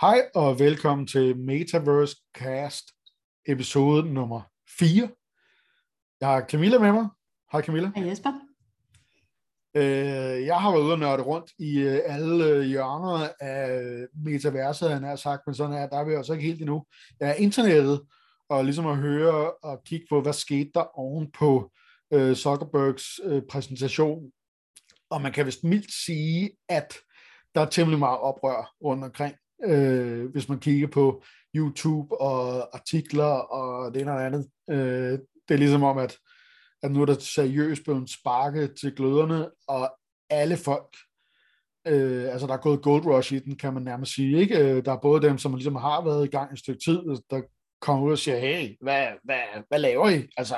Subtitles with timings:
[0.00, 2.84] Hej og velkommen til Metaverse Cast
[3.46, 4.40] episode nummer
[4.78, 5.08] 4.
[6.20, 7.08] Jeg har Camilla med mig.
[7.52, 7.92] Hej Camilla.
[7.96, 8.32] Hej Jesper.
[9.76, 15.02] Øh, jeg har været ude og nørde rundt i øh, alle hjørner af metaverset, han
[15.02, 16.84] har sagt, men sådan er, der er vi også ikke helt endnu.
[17.20, 18.02] Er internettet,
[18.48, 21.72] og ligesom at høre og kigge på, hvad skete der oven på
[22.12, 24.30] øh, Zuckerbergs øh, præsentation.
[25.10, 26.94] Og man kan vist mildt sige, at
[27.54, 31.22] der er temmelig meget oprør rundt omkring, øh, hvis man kigger på
[31.54, 34.48] YouTube og artikler og det ene og andet.
[34.70, 36.16] Øh, det er ligesom om, at,
[36.82, 39.92] at nu er der seriøst blevet sparket til gløderne, og
[40.30, 40.96] alle folk,
[41.86, 44.38] øh, altså der er gået gold rush i den, kan man nærmest sige.
[44.38, 44.58] Ikke?
[44.58, 46.98] Øh, der er både dem, som ligesom har været i gang et stykke tid,
[47.30, 47.42] der
[47.80, 50.28] kommer ud og siger, hey, hvad, hvad, hvad laver I?
[50.36, 50.56] Altså,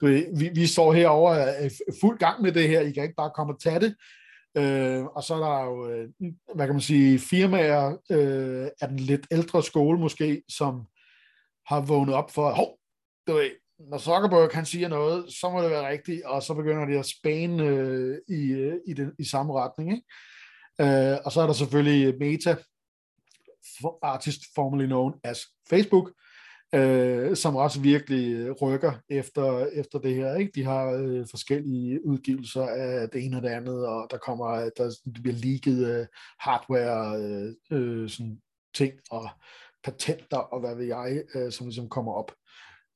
[0.00, 0.06] du
[0.38, 3.52] vi, vi står herovre øh, fuld gang med det her, I kan ikke bare komme
[3.54, 3.96] og tage det.
[4.56, 6.08] Øh, og så er der jo, øh,
[6.54, 10.86] hvad kan man sige, firmaer øh, af den lidt ældre skole måske, som
[11.66, 12.78] har vågnet op for, hov,
[13.26, 16.84] du ved, når Zuckerberg kan sige noget, så må det være rigtigt, og så begynder
[16.84, 19.92] de at spane øh, i, øh, i, den, i samme retning.
[19.92, 21.12] Ikke?
[21.12, 22.56] Øh, og så er der selvfølgelig Meta,
[24.02, 25.40] artist formerly known as
[25.70, 26.12] Facebook,
[26.74, 30.34] øh, som også virkelig øh, rykker efter, efter det her.
[30.34, 30.52] Ikke?
[30.54, 34.96] De har øh, forskellige udgivelser af det ene og det andet, og der kommer, der
[35.22, 36.06] bliver leaget øh,
[36.40, 38.40] hardware, øh, øh, sådan
[38.74, 39.28] ting og
[39.84, 42.32] patenter og hvad ved jeg, øh, som ligesom kommer op.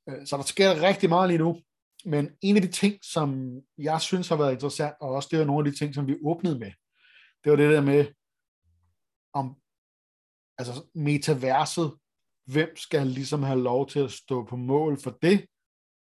[0.09, 1.61] Øh, så der sker rigtig meget lige nu.
[2.05, 5.45] Men en af de ting, som jeg synes har været interessant, og også det er
[5.45, 6.73] nogle af de ting, som vi åbnede med,
[7.45, 8.07] det var det der med,
[9.35, 9.57] om
[10.59, 11.93] altså metaverset
[12.53, 15.47] hvem skal ligesom have lov til at stå på mål for det?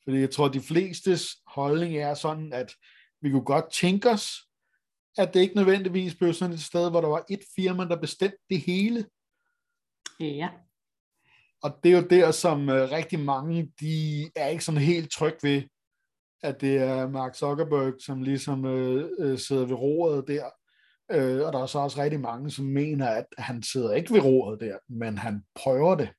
[0.04, 2.73] Fordi jeg tror, at de flestes holdning er sådan, at
[3.22, 4.50] vi kunne godt tænke os,
[5.17, 8.38] at det ikke nødvendigvis blev sådan et sted, hvor der var et firma, der bestemte
[8.49, 9.05] det hele.
[10.20, 10.49] Ja.
[11.61, 15.38] Og det er jo der, som uh, rigtig mange, de er ikke sådan helt tryg
[15.44, 15.64] ved,
[16.44, 20.49] at det er Mark Zuckerberg, som ligesom uh, uh, sidder ved roret der.
[21.14, 24.22] Uh, og der er så også rigtig mange, som mener, at han sidder ikke ved
[24.22, 26.10] roret der, men han prøver det.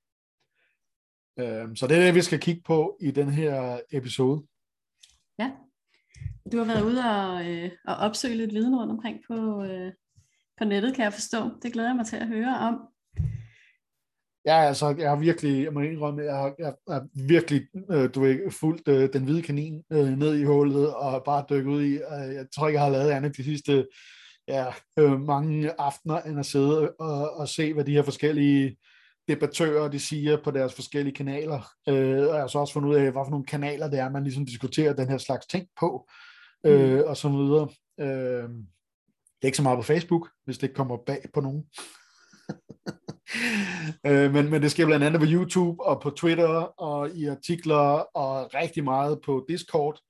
[1.39, 4.43] Øh, så det er det, vi skal kigge på i den her episode.
[5.39, 5.51] Ja,
[6.53, 9.93] du har været ude og, øh, og opsøge lidt viden rundt omkring på, øh,
[10.59, 11.51] på nettet, kan jeg forstå.
[11.63, 12.81] Det glæder jeg mig til at høre om.
[14.47, 18.21] Ja, altså, jeg har virkelig, jeg må indrømme, jeg har, jeg har virkelig, øh, du
[18.21, 21.93] ved, fulgt øh, den hvide kanin øh, ned i hullet, og bare dykket ud i,
[21.93, 23.87] øh, jeg tror ikke, jeg har lavet andet de sidste,
[24.49, 24.67] ja,
[24.99, 28.77] øh, mange aftener, end at sidde og, og se, hvad de her forskellige
[29.35, 31.61] debattører, de siger på deres forskellige kanaler.
[31.89, 34.11] Øh, og jeg har så også fundet ud af, hvad for nogle kanaler det er,
[34.11, 36.09] man ligesom diskuterer den her slags ting på,
[36.67, 37.03] øh, mm.
[37.07, 37.69] og så videre.
[38.01, 38.49] Øh,
[39.41, 41.65] det er ikke så meget på Facebook, hvis det ikke kommer bag på nogen.
[44.07, 48.17] øh, men, men det sker blandt andet på YouTube og på Twitter og i artikler
[48.17, 50.01] og rigtig meget på Discord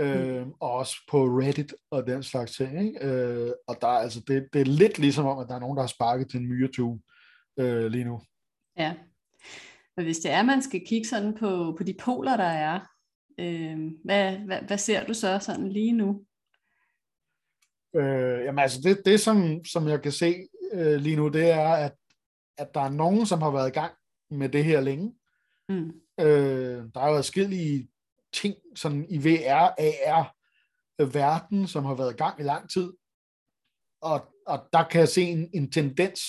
[0.00, 0.52] øh, mm.
[0.60, 2.86] og også på Reddit og den slags ting.
[2.86, 3.06] Ikke?
[3.06, 5.76] Øh, og der er, altså, det, det er lidt ligesom om, at der er nogen,
[5.76, 7.00] der har sparket til en myretue
[7.58, 8.20] øh, lige nu.
[8.80, 8.94] Ja.
[9.96, 12.80] Og hvis det er, man skal kigge sådan på, på de poler, der er,
[13.38, 16.24] øh, hvad, hvad, hvad ser du så sådan lige nu?
[17.96, 21.68] Øh, jamen altså, det, det som, som jeg kan se øh, lige nu, det er,
[21.68, 21.92] at,
[22.58, 23.92] at der er nogen, som har været i gang
[24.30, 25.14] med det her længe.
[25.68, 25.92] Mm.
[26.20, 27.88] Øh, der er jo adskillige
[28.32, 30.36] ting sådan i VR, AR,
[31.04, 32.92] verden, som har været i gang i lang tid.
[34.02, 36.20] Og, og der kan jeg se en, en tendens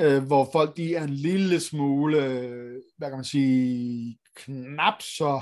[0.00, 5.40] øh, hvor folk de er en lille smule, øh, hvad kan man sige, knap så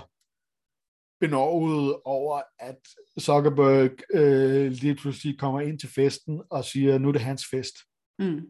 [1.20, 2.78] benovet over, at
[3.20, 7.76] Zuckerberg øh, lige pludselig kommer ind til festen og siger, nu er det hans fest.
[8.18, 8.40] Mm.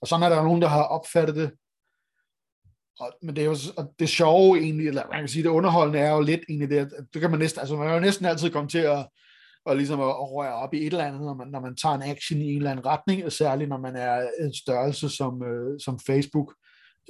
[0.00, 1.50] Og sådan er der nogen, der har opfattet det.
[3.00, 5.98] Og, men det er jo og det sjove egentlig, eller man kan sige, det underholdende
[5.98, 8.50] er jo lidt egentlig det, det kan man næsten, altså man kan jo næsten altid
[8.50, 9.08] komme til at
[9.66, 12.02] og ligesom at, røre op i et eller andet, når man, når man tager en
[12.02, 15.80] action i en eller anden retning, og særligt når man er en størrelse som, øh,
[15.80, 16.54] som Facebook,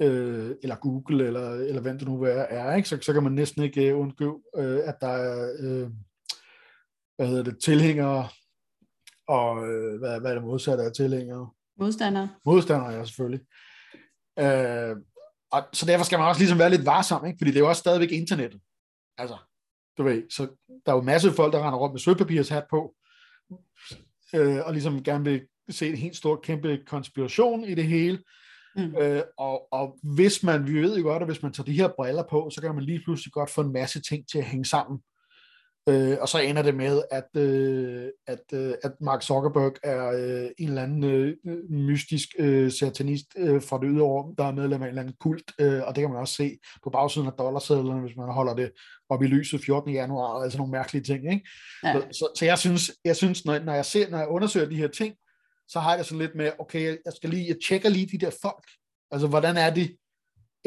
[0.01, 2.89] øh, eller Google, eller, eller hvem det nu er, ikke?
[2.89, 5.89] Så, så kan man næsten ikke øh, undgå, øh, at der er øh,
[7.15, 8.27] hvad hedder det, tilhængere,
[9.27, 11.49] og øh, hvad, hvad er det modsatte af tilhængere?
[11.79, 12.29] Modstandere.
[12.45, 13.41] Modstandere, ja, selvfølgelig.
[14.39, 14.95] Øh,
[15.51, 17.37] og så derfor skal man også ligesom være lidt varsom, ikke?
[17.39, 18.61] fordi det er jo også stadigvæk internettet.
[19.17, 19.37] Altså,
[19.97, 20.47] du ved, så
[20.85, 22.95] der er jo masser af folk, der render rundt med sølvpapirshat på,
[24.35, 28.23] øh, og ligesom gerne vil se en helt stor, kæmpe konspiration i det hele.
[28.75, 28.95] Mm.
[29.01, 31.89] Øh, og, og hvis man, vi ved jo godt, at hvis man tager de her
[31.97, 34.65] briller på, så kan man lige pludselig godt få en masse ting til at hænge
[34.65, 34.99] sammen.
[35.89, 40.49] Øh, og så ender det med, at, øh, at, øh, at Mark Zuckerberg er øh,
[40.57, 41.35] en eller anden øh,
[41.69, 45.15] mystisk øh, satanist øh, fra det ydre rum, der er medlem af en eller anden
[45.19, 48.53] kult, øh, og det kan man også se på bagsiden af dollarsedlerne, hvis man holder
[48.53, 48.71] det
[49.09, 49.93] op i lyset 14.
[49.93, 51.31] januar, altså nogle mærkelige ting.
[51.33, 51.47] Ikke?
[51.83, 51.93] Ja.
[51.93, 54.75] Så, så, så jeg synes, jeg synes når, når, jeg ser, når jeg undersøger de
[54.75, 55.15] her ting,
[55.67, 58.31] så har jeg sådan lidt med, okay, jeg skal lige, jeg tjekker lige de der
[58.41, 58.65] folk.
[59.11, 59.97] Altså, hvordan er de,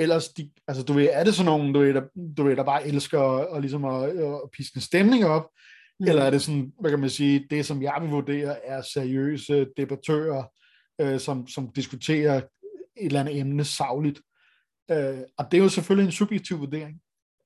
[0.03, 2.03] ellers, de, altså du ved, er det sådan nogen, du ved, der,
[2.37, 5.49] du ved, der bare elsker at, og ligesom at, at piske stemning op,
[6.01, 6.07] mm.
[6.07, 9.67] eller er det sådan, hvad kan man sige, det som jeg vil vurdere er seriøse
[9.77, 10.45] debattører,
[11.01, 12.45] øh, som, som diskuterer et
[12.97, 14.21] eller andet emne savligt.
[14.91, 17.01] Øh, og det er jo selvfølgelig en subjektiv vurdering.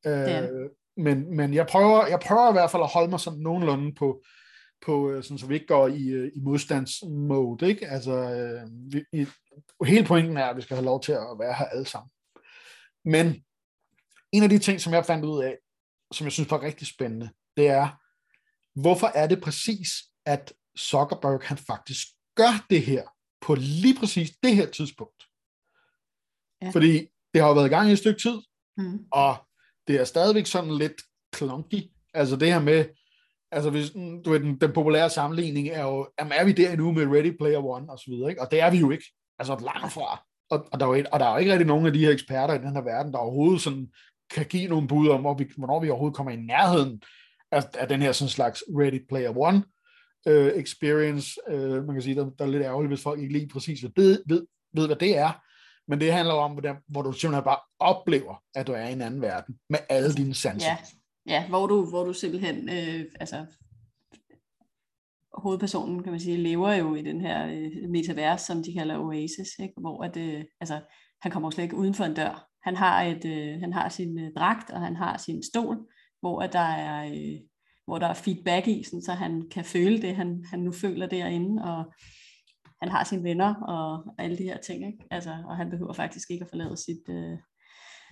[0.06, 0.46] Øh, ja.
[0.96, 4.22] men, men jeg prøver, jeg prøver i hvert fald at holde mig sådan nogenlunde på,
[4.86, 7.68] på øh, sådan, så vi ikke går i, øh, i modstandsmode.
[7.68, 7.86] Ikke?
[7.86, 9.26] Altså, øh, vi, i,
[9.84, 12.10] hele pointen er, at vi skal have lov til at være her alle sammen.
[13.04, 13.44] Men
[14.32, 15.58] en af de ting, som jeg fandt ud af,
[16.12, 17.88] som jeg synes var rigtig spændende, det er,
[18.80, 19.88] hvorfor er det præcis,
[20.26, 22.06] at Zuckerberg han faktisk
[22.36, 23.02] gør det her
[23.40, 25.24] på lige præcis det her tidspunkt?
[26.62, 26.70] Ja.
[26.70, 28.38] Fordi det har jo været i gang i et stykke tid,
[28.76, 29.06] mm.
[29.12, 29.36] og
[29.88, 31.02] det er stadigvæk sådan lidt
[31.36, 31.90] clunky.
[32.14, 32.84] Altså det her med,
[33.50, 33.90] altså hvis,
[34.24, 37.36] du ved, den, den populære sammenligning er jo, jamen er vi der endnu med Ready
[37.36, 38.42] Player One og så videre, ikke?
[38.42, 39.04] og det er vi jo ikke.
[39.38, 41.87] Altså langt fra og, og, der er jo, og der er jo ikke rigtig nogen
[41.87, 43.88] af de her eksperter i den her verden, der overhovedet sådan
[44.31, 47.02] kan give nogle bud om, hvor vi, hvornår vi overhovedet kommer i nærheden
[47.52, 49.62] af, af den her sådan slags Ready Player One
[50.26, 51.41] uh, experience.
[51.52, 54.23] Uh, man kan sige, der, der er lidt ærgerligt, hvis folk ikke lige præcis ved,
[54.26, 55.41] ved, ved, hvad det er.
[55.88, 59.02] Men det handler om, hvordan, hvor du simpelthen bare oplever, at du er i en
[59.02, 60.69] anden verden, med alle dine sanser.
[60.69, 60.76] Ja,
[61.26, 63.47] ja hvor, du, hvor du simpelthen øh, altså,
[65.38, 69.48] hovedpersonen, kan man sige, lever jo i den her øh, metavers, som de kalder Oasis,
[69.58, 69.75] ikke?
[69.81, 70.81] hvor at, øh, altså,
[71.22, 72.48] han kommer slet ikke uden for en dør.
[72.62, 75.78] Han har, et, øh, han har sin øh, dragt, og han har sin stol,
[76.20, 77.40] hvor at der er, øh,
[77.86, 81.06] hvor der er feedback i, sådan, så han kan føle det, han, han nu føler
[81.06, 81.92] derinde, og
[82.82, 85.04] han har sine venner og alle de her ting, ikke?
[85.10, 87.38] Altså, og han behøver faktisk ikke at forlade sit, øh,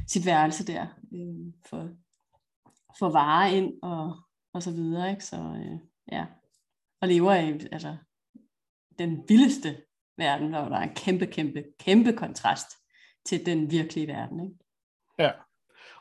[0.09, 1.89] sit værelse der, øh, for,
[2.99, 4.17] for varer ind og,
[4.55, 5.25] og så videre, ikke?
[5.25, 5.79] Så øh,
[6.13, 6.27] ja,
[7.03, 7.97] og lever i altså,
[8.99, 9.77] den vildeste
[10.19, 12.67] verden, hvor der er en kæmpe, kæmpe, kæmpe kontrast
[13.27, 14.41] til den virkelige verden.
[14.41, 14.57] Ikke?
[15.19, 15.31] Ja,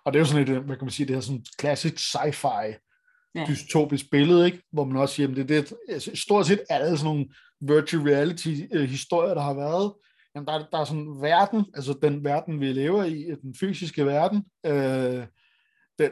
[0.05, 2.87] og det er jo sådan et, hvad kan man sige, det er sådan klassisk sci-fi
[3.35, 3.45] ja.
[3.47, 4.63] dystopisk billede, ikke?
[4.71, 7.29] hvor man også siger, at det, det er altså, stort set alle sådan nogle
[7.61, 9.93] virtual reality øh, historier, der har været,
[10.35, 14.45] jamen der, der er sådan verden, altså den verden, vi lever i, den fysiske verden,
[14.65, 15.27] øh,
[15.99, 16.11] den,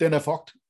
[0.00, 0.61] den er fucked.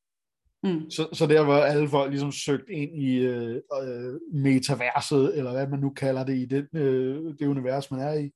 [0.64, 0.90] Mm.
[0.90, 5.66] Så, så der var alle folk ligesom søgt ind i øh, øh, metaverset, eller hvad
[5.66, 8.30] man nu kalder det, i det, øh, det univers, man er i,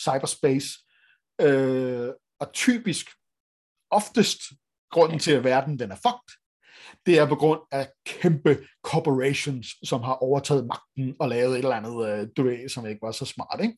[0.00, 0.68] cyberspace.
[1.40, 2.08] Øh,
[2.40, 3.06] og typisk,
[3.90, 4.40] oftest,
[4.90, 6.38] grunden til, at verden den er fucked,
[7.06, 11.76] det er på grund af kæmpe corporations, som har overtaget magten og lavet et eller
[11.76, 13.76] andet, øh, du ved, som ikke var så smart, ikke?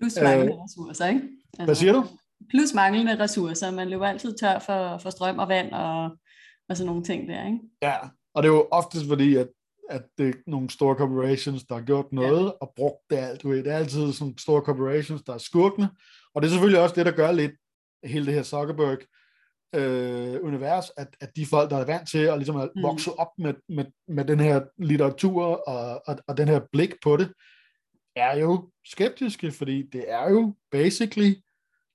[0.00, 1.20] Plus manglende øh, ressourcer, ikke?
[1.52, 2.06] Altså, hvad siger du?
[2.50, 3.70] Plus manglende ressourcer.
[3.70, 6.18] Man løber altid tør for, for strøm og vand og
[6.68, 7.58] og sådan nogle ting der, ikke?
[7.82, 7.96] Ja,
[8.34, 9.48] og det er jo oftest fordi, at,
[9.90, 12.50] at det er nogle store corporations, der har gjort noget ja.
[12.60, 13.42] og brugt det alt.
[13.42, 15.88] Det er altid sådan store corporations, der er skurkende,
[16.34, 17.52] og det er selvfølgelig også det, der gør lidt
[18.04, 18.98] hele det her Zuckerberg
[19.74, 22.82] øh, univers, at, at de folk, der er vant til at ligesom at mm.
[22.82, 27.16] vokse op med, med, med den her litteratur og, og, og den her blik på
[27.16, 27.32] det,
[28.16, 31.34] er jo skeptiske, fordi det er jo basically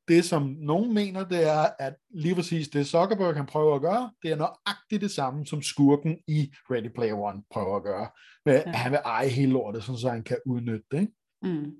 [0.08, 4.12] det, som nogen mener, det er, at lige præcis det Zuckerberg han prøver at gøre,
[4.24, 8.08] det er nøjagtigt det samme, som skurken i Ready Player One prøver at gøre.
[8.46, 8.70] Med, ja.
[8.70, 11.00] at han vil eje hele lortet, sådan så han kan udnytte det.
[11.00, 11.14] Ikke?
[11.42, 11.72] Mm.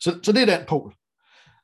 [0.00, 0.94] Så, så det er den pol.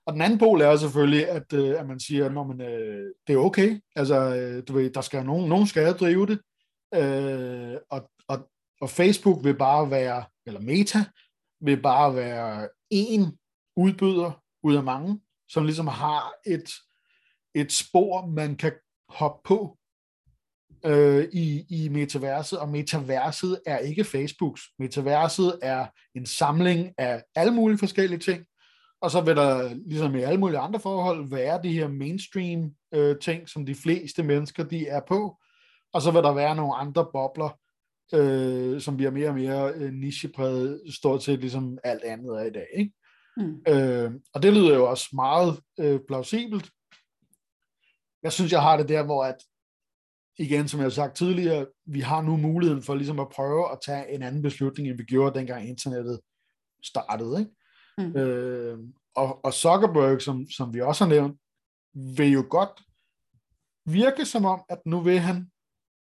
[0.06, 3.34] Og den anden pol er selvfølgelig, at, øh, at man siger, at man, øh, det
[3.34, 3.80] er okay.
[3.96, 6.40] Altså, øh, du ved, der skal nogen, nogen skal drive det.
[6.94, 8.50] Øh, og, og,
[8.80, 10.98] og Facebook vil bare være, eller Meta,
[11.60, 13.38] vil bare være en
[13.76, 16.70] udbyder ud af mange som ligesom har et,
[17.54, 18.72] et spor, man kan
[19.08, 19.78] hoppe på
[20.84, 24.62] øh, i, i metaverset, og metaverset er ikke Facebooks.
[24.78, 28.44] Metaverset er en samling af alle mulige forskellige ting,
[29.00, 33.16] og så vil der, ligesom i alle mulige andre forhold, være de her mainstream øh,
[33.18, 35.36] ting, som de fleste mennesker de er på,
[35.92, 37.58] og så vil der være nogle andre bobler,
[38.14, 42.50] øh, som bliver mere og mere øh, nichepræget, stort set ligesom alt andet er i
[42.50, 42.66] dag.
[42.76, 42.92] Ikke?
[43.38, 43.62] Mm.
[43.68, 46.70] Øh, og det lyder jo også meget øh, plausibelt.
[48.22, 49.36] Jeg synes, jeg har det der, hvor at,
[50.38, 53.78] igen, som jeg har sagt tidligere, vi har nu muligheden for ligesom at prøve at
[53.86, 56.20] tage en anden beslutning, end vi gjorde, dengang internettet
[56.82, 57.40] startede.
[57.40, 57.52] Ikke?
[57.98, 58.16] Mm.
[58.16, 58.78] Øh,
[59.16, 61.40] og, og Zuckerberg, som, som vi også har nævnt,
[62.16, 62.82] vil jo godt
[63.86, 65.50] virke som om, at nu vil han,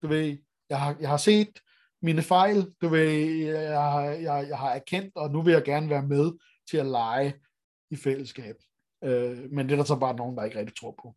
[0.02, 0.38] du ved,
[0.70, 1.60] jeg har, jeg har set
[2.02, 3.10] mine fejl, du ved,
[3.44, 6.32] jeg, jeg, jeg har erkendt, og nu vil jeg gerne være med
[6.70, 7.34] til at lege
[7.90, 8.56] i fællesskab.
[9.04, 11.14] Øh, men det er der så bare nogen, der ikke rigtig tror på.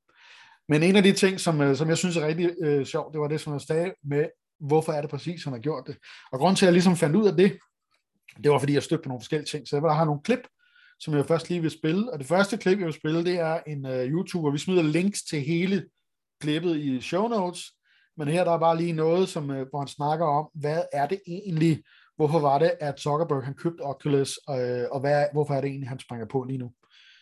[0.70, 3.22] Men en af de ting, som, øh, som jeg synes er rigtig øh, sjovt, det
[3.22, 4.25] var det, som jeg sagde med,
[4.60, 5.98] hvorfor er det præcis, som har gjort det.
[6.32, 7.60] Og grund til, at jeg ligesom fandt ud af det,
[8.44, 9.68] det var fordi, jeg stødte på nogle forskellige ting.
[9.68, 10.48] Så jeg har nogle klip,
[11.00, 12.12] som jeg først lige vil spille.
[12.13, 14.51] Og det første klip, jeg vil spille, det er en øh, YouTuber.
[14.51, 15.86] Vi smider links til hele
[16.41, 17.63] klippet i show notes.
[18.18, 21.08] Men her der er bare lige noget, som, øh, hvor han snakker om, hvad er
[21.08, 21.84] det egentlig,
[22.19, 24.55] hvorfor var det, at Zuckerberg han købte Oculus, uh,
[24.91, 26.71] og hvad, hvorfor er det egentlig, han springer på lige nu.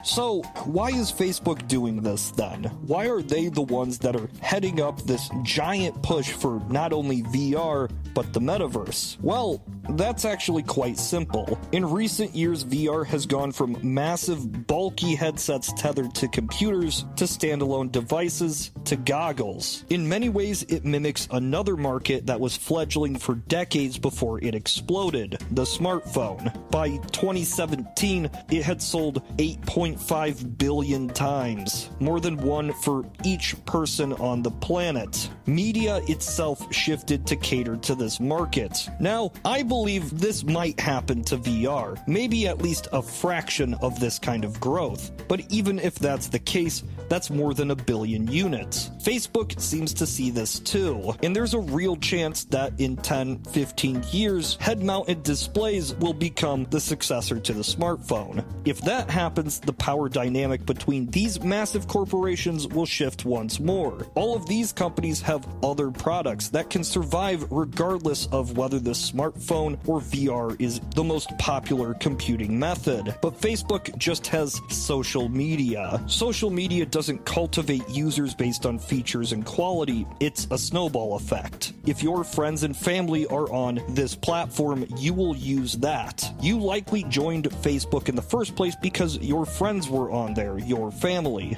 [0.03, 2.65] So, why is Facebook doing this then?
[2.85, 7.23] Why are they the ones that are heading up this giant push for not only
[7.23, 9.19] VR, but the metaverse?
[9.21, 11.59] Well, that's actually quite simple.
[11.71, 17.91] In recent years, VR has gone from massive, bulky headsets tethered to computers to standalone
[17.91, 19.83] devices to goggles.
[19.89, 25.41] In many ways, it mimics another market that was fledgling for decades before it exploded
[25.51, 26.53] the smartphone.
[26.69, 29.65] By 2017, it had sold 8.
[29.95, 35.29] 1.5 billion times, more than one for each person on the planet.
[35.45, 38.89] Media itself shifted to cater to this market.
[38.99, 44.19] Now, I believe this might happen to VR, maybe at least a fraction of this
[44.19, 45.11] kind of growth.
[45.27, 48.91] But even if that's the case, that's more than a billion units.
[49.01, 54.03] Facebook seems to see this too, and there's a real chance that in 10, 15
[54.11, 58.43] years, head mounted displays will become the successor to the smartphone.
[58.65, 64.07] If that happens, the power dynamic between these massive corporations will shift once more.
[64.15, 69.77] All of these companies have other products that can survive regardless of whether the smartphone
[69.87, 73.15] or VR is the most popular computing method.
[73.21, 76.01] But Facebook just has social media.
[76.07, 81.73] Social media doesn't cultivate users based on features and quality, it's a snowball effect.
[81.85, 86.29] If your friends and family are on this platform, you will use that.
[86.41, 90.91] You likely joined Facebook in the first place because your friends were on there, your
[90.91, 91.57] family.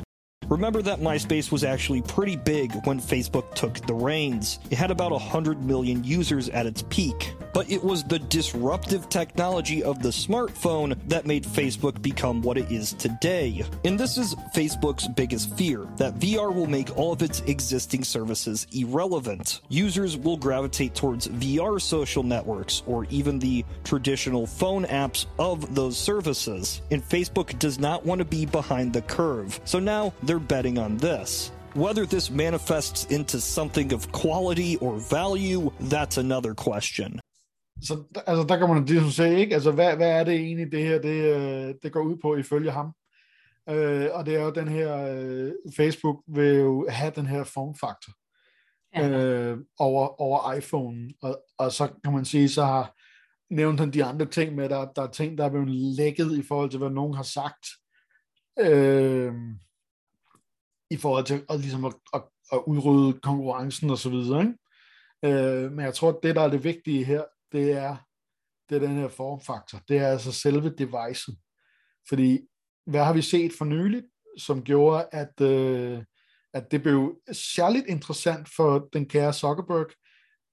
[0.50, 4.58] Remember that MySpace was actually pretty big when Facebook took the reins.
[4.72, 7.36] It had about 100 million users at its peak.
[7.54, 12.72] But it was the disruptive technology of the smartphone that made Facebook become what it
[12.72, 13.64] is today.
[13.86, 18.68] And this is Facebook's biggest fear that VR will make all of its existing services
[18.72, 19.62] irrelevant.
[19.70, 25.98] Users will gravitate towards VR social networks or even the traditional phone apps of those
[25.98, 26.82] services.
[26.92, 29.60] And Facebook does not want to be behind the curve.
[29.66, 31.54] So now they're betting on this.
[31.76, 37.20] Whether this manifests into something of quality or value, that's another question.
[37.82, 39.54] Så altså, der kan man ligesom se, ikke?
[39.54, 42.72] Altså, hvad, hvad er det egentlig, det her det, øh, det går ud på ifølge
[42.72, 42.94] ham?
[43.70, 48.14] Øh, og det er jo den her, øh, Facebook vil jo have den her formfaktor
[48.96, 49.10] ja.
[49.10, 51.10] øh, over, over iPhone.
[51.22, 52.96] Og, og så kan man sige, så har
[53.50, 56.44] nævnt han de andre ting med, der, der er ting, der er blevet lækket i
[56.48, 57.68] forhold til, hvad nogen har sagt.
[58.60, 59.34] Øh,
[60.90, 64.42] i forhold til at, ligesom at, at, at udrydde konkurrencen og så videre.
[64.42, 64.56] Ikke?
[65.26, 67.96] Øh, men jeg tror, at det, der er det vigtige her, det er,
[68.70, 69.80] det er den her formfaktor.
[69.88, 71.38] Det er altså selve devicen.
[72.10, 72.40] Fordi,
[72.86, 74.06] hvad har vi set for nyligt,
[74.38, 76.04] som gjorde, at, øh,
[76.54, 79.88] at det blev særligt interessant for den kære Zuckerberg.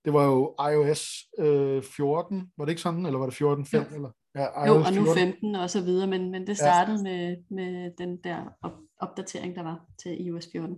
[0.04, 3.76] Det var jo iOS øh, 14, var det ikke sådan, eller var det 14.5?
[3.76, 3.94] Ja.
[3.94, 4.10] Eller?
[4.36, 7.02] Ja, jo, og nu 15 og så videre, men, men det startede ja.
[7.02, 10.76] med, med den der op, opdatering, der var til iOS 14.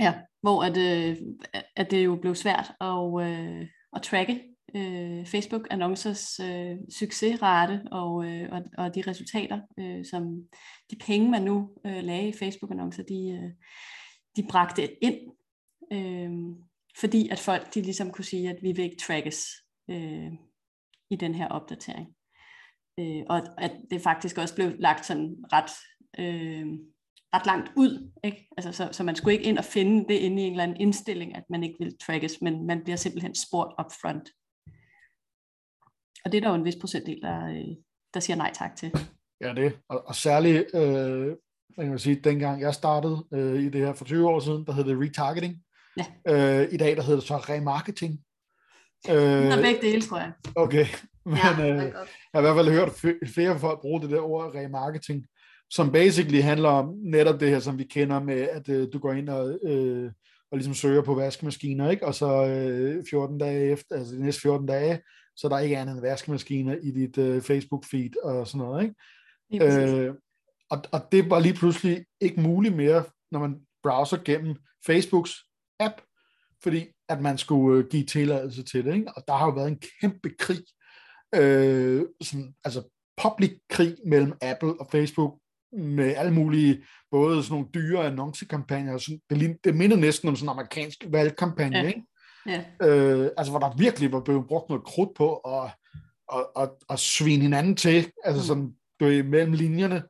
[0.00, 1.16] Ja, hvor at, øh,
[1.76, 4.42] at det jo blev svært at, øh, at tracke
[4.76, 10.42] øh, Facebook-annoncers øh, succesrate og, øh, og, og de resultater, øh, som
[10.90, 13.50] de penge, man nu øh, lagde i Facebook-annoncer, de, øh,
[14.36, 15.18] de bragte ind,
[15.92, 16.30] øh,
[17.00, 19.46] fordi at folk de ligesom kunne sige, at vi vil ikke trackes
[19.90, 20.32] øh,
[21.12, 22.08] i den her opdatering.
[23.00, 25.72] Øh, og at det faktisk også blev lagt sådan ret,
[26.18, 26.66] øh,
[27.34, 28.12] ret langt ud.
[28.24, 28.48] Ikke?
[28.56, 30.80] Altså, så, så man skulle ikke ind og finde det inde i en eller anden
[30.80, 34.28] indstilling, at man ikke vil trackes, men man bliver simpelthen spurgt up front.
[36.24, 37.76] Og det er der jo en vis procentdel, der, øh,
[38.14, 38.92] der siger nej tak til.
[39.40, 39.78] Ja, det.
[39.88, 41.36] Og, og særligt, øh,
[41.76, 44.72] jeg kan sige, dengang jeg startede øh, i det her for 20 år siden, der
[44.72, 45.62] hed det retargeting.
[45.96, 46.06] Ja.
[46.26, 48.24] Øh, I dag, der hedder det så remarketing.
[49.10, 50.32] Øh, der er begge dele, tror jeg.
[50.56, 50.86] Okay,
[51.24, 51.92] men ja, øh, jeg
[52.34, 55.26] har i hvert fald hørt flere folk bruge det der ord remarketing,
[55.70, 59.12] som basically handler om netop det her, som vi kender med, at øh, du går
[59.12, 60.12] ind og, øh,
[60.50, 62.06] og ligesom søger på vaskemaskiner, ikke?
[62.06, 65.00] og så øh, 14 dage efter, altså de næste 14 dage,
[65.36, 68.82] så der ikke er andet end vaskemaskiner i dit øh, Facebook-feed og sådan noget.
[68.82, 68.94] Ikke?
[69.64, 70.14] Øh,
[70.70, 74.56] og, og det var lige pludselig ikke muligt mere, når man browser gennem
[74.86, 75.32] Facebooks
[75.80, 75.94] app,
[76.62, 78.94] fordi at man skulle give tilladelse til det.
[78.94, 79.12] Ikke?
[79.16, 80.64] Og der har jo været en kæmpe krig,
[81.34, 82.82] øh, sådan, altså
[83.22, 85.38] public krig mellem Apple og Facebook,
[85.72, 90.46] med alle mulige, både sådan nogle dyre annoncekampagner, sådan, det, det minder næsten om sådan
[90.46, 91.86] en amerikansk valgkampagne, ja.
[91.86, 92.02] ikke?
[92.46, 92.64] Ja.
[92.82, 95.70] Øh, altså hvor der virkelig var blevet brugt noget krudt på at,
[96.34, 98.46] at, at, at svine hinanden til, altså mm.
[98.46, 100.02] sådan, du ved, mellem linjerne,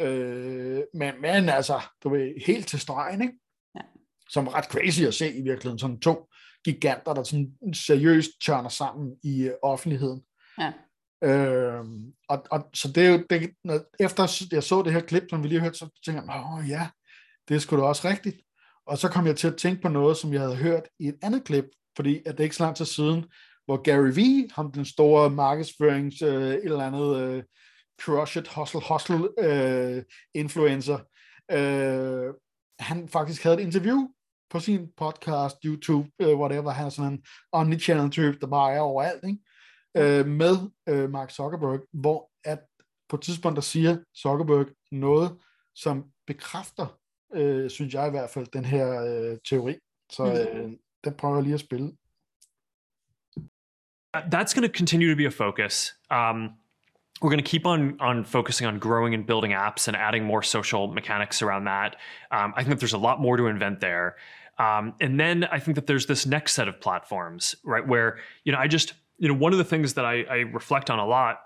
[0.00, 3.34] øh, men, men altså, du ved, helt til stregen, ikke?
[3.74, 3.80] Ja.
[4.30, 6.28] Som ret crazy at se i virkeligheden, sådan to
[6.64, 10.22] giganter, der sådan seriøst tørner sammen i øh, offentligheden.
[10.58, 10.72] Ja.
[11.24, 11.84] Øh,
[12.28, 15.42] og, og, så det er jo, det, når, efter jeg så det her klip, som
[15.42, 16.88] vi lige hørte, så tænkte jeg, åh ja,
[17.48, 18.36] det er sgu da også rigtigt.
[18.86, 21.18] Og så kom jeg til at tænke på noget, som jeg havde hørt i et
[21.22, 21.64] andet klip,
[21.96, 23.24] fordi at det er ikke så lang tid siden,
[23.64, 27.42] hvor Gary Vee, ham den store markedsførings, øh, et eller andet øh,
[28.02, 30.02] crush it, hustle, hustle øh,
[30.34, 30.98] influencer,
[31.52, 32.34] øh,
[32.78, 34.08] han faktisk havde et interview
[34.50, 37.22] på sin podcast, YouTube, øh, whatever, han er sådan en
[37.52, 39.38] omnichannel type, der bare er overalt, ikke?
[39.96, 42.60] øh, med øh, Mark Zuckerberg, hvor at
[43.08, 45.36] på et tidspunkt, der siger Zuckerberg noget,
[45.74, 46.98] som bekræfter,
[47.34, 49.76] øh, synes jeg i hvert fald, den her øh, teori.
[50.12, 50.30] Så mm.
[50.30, 50.72] øh,
[51.04, 51.92] den prøver jeg lige at spille.
[54.16, 55.92] That's going to continue to be a focus.
[56.10, 56.63] Um,
[57.22, 60.42] we're going to keep on on focusing on growing and building apps and adding more
[60.42, 61.96] social mechanics around that.
[62.30, 64.16] Um, I think that there's a lot more to invent there.
[64.58, 67.86] Um, and then I think that there's this next set of platforms, right?
[67.86, 70.90] Where you know I just you know, one of the things that I, I reflect
[70.90, 71.40] on a lot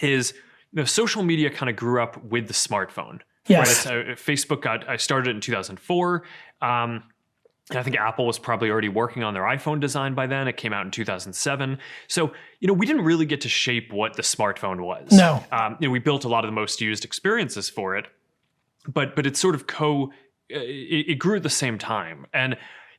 [0.00, 0.32] is
[0.72, 3.20] you know, social media kind of grew up with the smartphone.
[3.46, 3.86] Yes.
[3.86, 4.10] Right?
[4.10, 6.24] Uh, Facebook got, I started in 2004.
[6.62, 7.04] Um,
[7.70, 10.48] and I think Apple was probably already working on their iPhone design by then.
[10.48, 11.78] It came out in 2007.
[12.08, 15.12] So, you know, we didn't really get to shape what the smartphone was.
[15.12, 15.44] No.
[15.52, 18.06] Um, you know, we built a lot of the most used experiences for it,
[18.86, 20.08] but but it's sort of co, uh,
[20.58, 22.26] it, it grew at the same time.
[22.32, 22.56] And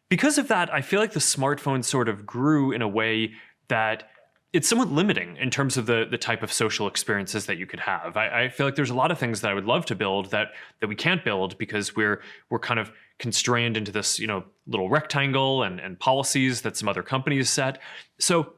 [0.10, 3.34] because of that, I feel like the smartphone sort of grew in a way
[3.68, 4.10] that
[4.54, 7.80] it's somewhat limiting in terms of the the type of social experiences that you could
[7.80, 8.18] have.
[8.18, 10.32] I, I, feel like there's a lot of things that I would love to build
[10.32, 10.50] that
[10.82, 14.90] that we can't build because we're we're kind of constrained into this you know little
[14.90, 17.80] rectangle and and policies that some other companies set.
[18.20, 18.54] So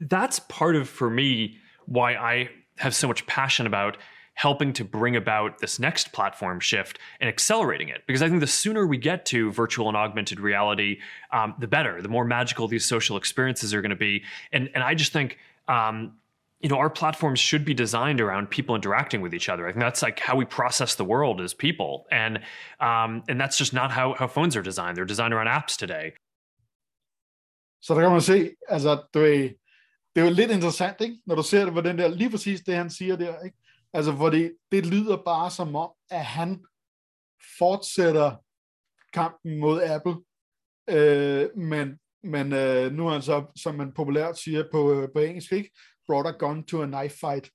[0.00, 3.96] that's part of for me why I have so much passion about
[4.34, 8.02] helping to bring about this next platform shift and accelerating it.
[8.06, 10.98] Because I think the sooner we get to virtual and augmented reality,
[11.32, 12.00] um, the better.
[12.00, 14.24] The more magical these social experiences are going to be.
[14.52, 15.38] And and I just think.
[15.68, 16.14] Um,
[16.64, 19.66] you know, our platforms should be designed around people interacting with each other.
[19.66, 22.38] I think that's like how we process the world as people, and
[22.78, 24.96] um, and that's just not how how phones are designed.
[24.96, 26.12] They're designed around apps today.
[27.82, 29.48] Så der kan man se, altså, du er,
[30.14, 31.16] det er jo lidt interessant, ikke?
[31.26, 33.56] når du ser det på den der, lige præcis det, han siger der, ikke?
[33.92, 36.64] Altså, hvor det, det lyder bare som om, at han
[37.58, 38.36] fortsætter
[39.12, 40.16] kampen mod Apple,
[40.90, 45.52] øh, men, men øh, nu er han så, som man populært siger på, på engelsk,
[45.52, 45.70] ikke?
[46.06, 47.50] brought a gun to a knife fight.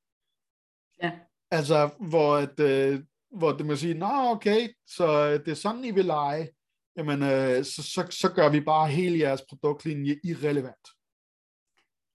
[1.04, 1.12] Ja.
[1.52, 5.92] Altså, hvor, at, øh, hvor det må sige, nå okay, så det er sådan, I
[5.92, 6.50] vil lege,
[6.98, 10.88] jamen øh, så, så, så gør vi bare hele jeres produktlinje irrelevant.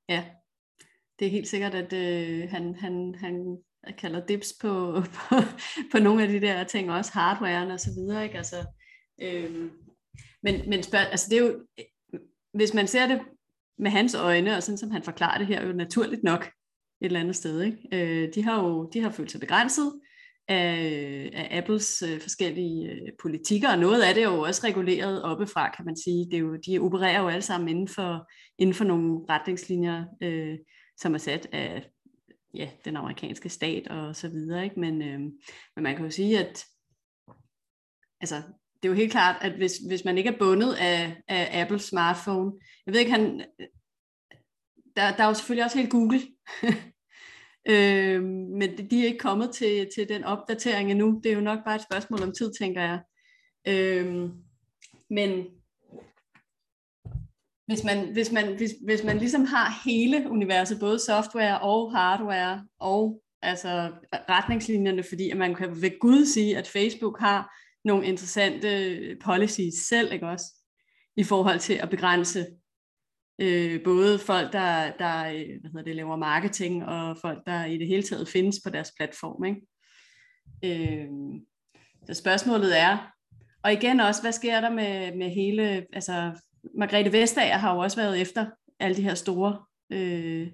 [0.08, 0.24] Ja,
[1.18, 5.34] det er helt sikkert, at øh, han, han, han jeg kalder dips på, på,
[5.92, 8.36] på nogle af de der ting, også hardwaren og så videre, ikke?
[8.36, 8.66] Altså,
[9.22, 9.70] øhm,
[10.42, 11.66] men, men spørg, altså det er jo,
[12.54, 13.20] hvis man ser det
[13.78, 16.44] med hans øjne, og sådan som han forklarer det her, er jo naturligt nok
[17.00, 17.78] et eller andet sted, ikke?
[17.92, 19.92] Øh, de har jo de har følt sig begrænset
[20.48, 25.22] af, af Apples øh, forskellige øh, politikker, og noget af det er jo også reguleret
[25.22, 26.24] oppefra, kan man sige.
[26.30, 30.58] Det er jo, de opererer jo alle sammen inden for, inden for nogle retningslinjer, øh,
[30.96, 31.91] som er sat af
[32.54, 34.64] ja, den amerikanske stat og så videre.
[34.64, 34.80] Ikke?
[34.80, 35.20] Men, øh,
[35.76, 36.64] men man kan jo sige, at
[38.20, 38.36] altså,
[38.82, 41.82] det er jo helt klart, at hvis, hvis man ikke er bundet af, af Apples
[41.82, 42.52] smartphone,
[42.86, 43.44] jeg ved ikke, han,
[44.96, 46.20] der, der er jo selvfølgelig også helt Google,
[47.72, 48.22] øh,
[48.58, 51.20] men de er ikke kommet til, til den opdatering endnu.
[51.24, 53.00] Det er jo nok bare et spørgsmål om tid, tænker jeg.
[53.68, 54.30] Øh,
[55.10, 55.46] men
[57.66, 62.66] hvis man, hvis, man, hvis, hvis man ligesom har hele universet, både software og hardware,
[62.80, 68.68] og altså retningslinjerne, fordi at man kan ved Gud sige, at Facebook har nogle interessante
[68.68, 70.46] øh, policies selv, ikke også?
[71.16, 72.46] I forhold til at begrænse
[73.38, 77.78] øh, både folk, der, der øh, hvad hedder det, laver marketing, og folk, der i
[77.78, 79.60] det hele taget findes på deres platform, ikke?
[80.64, 81.06] Øh,
[82.06, 83.12] så spørgsmålet er,
[83.64, 86.32] og igen også, hvad sker der med, med hele, altså
[86.78, 88.46] Margrethe Vestager har jo også været efter
[88.80, 89.58] alle de her store
[89.92, 90.48] øh,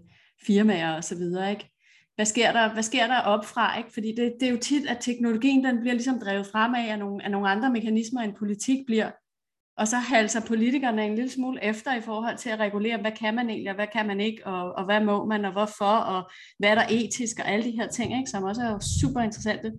[0.47, 1.71] firmaer og så videre, ikke?
[2.15, 3.93] Hvad sker der, hvad sker der op fra, ikke?
[3.93, 7.25] Fordi det, det er jo tit, at teknologien den bliver ligesom drevet frem af, nogle,
[7.25, 9.11] af nogle andre mekanismer end politik bliver.
[9.77, 13.35] og så halser politikerne en lille smule efter i forhold til at regulere, hvad kan
[13.35, 16.31] man egentlig, og hvad kan man ikke, og, og hvad må man, og hvorfor, og
[16.59, 19.73] hvad er der etisk, og alle de her ting, ikke, som også er super interessante.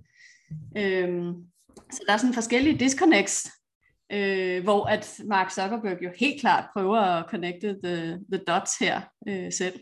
[0.77, 1.33] Øhm,
[1.91, 3.49] så der er sådan forskellige disconnects,
[4.11, 9.01] øh, hvor at Mark Zuckerberg jo helt klart prøver at connecte the, the dots her
[9.27, 9.79] øh, selv.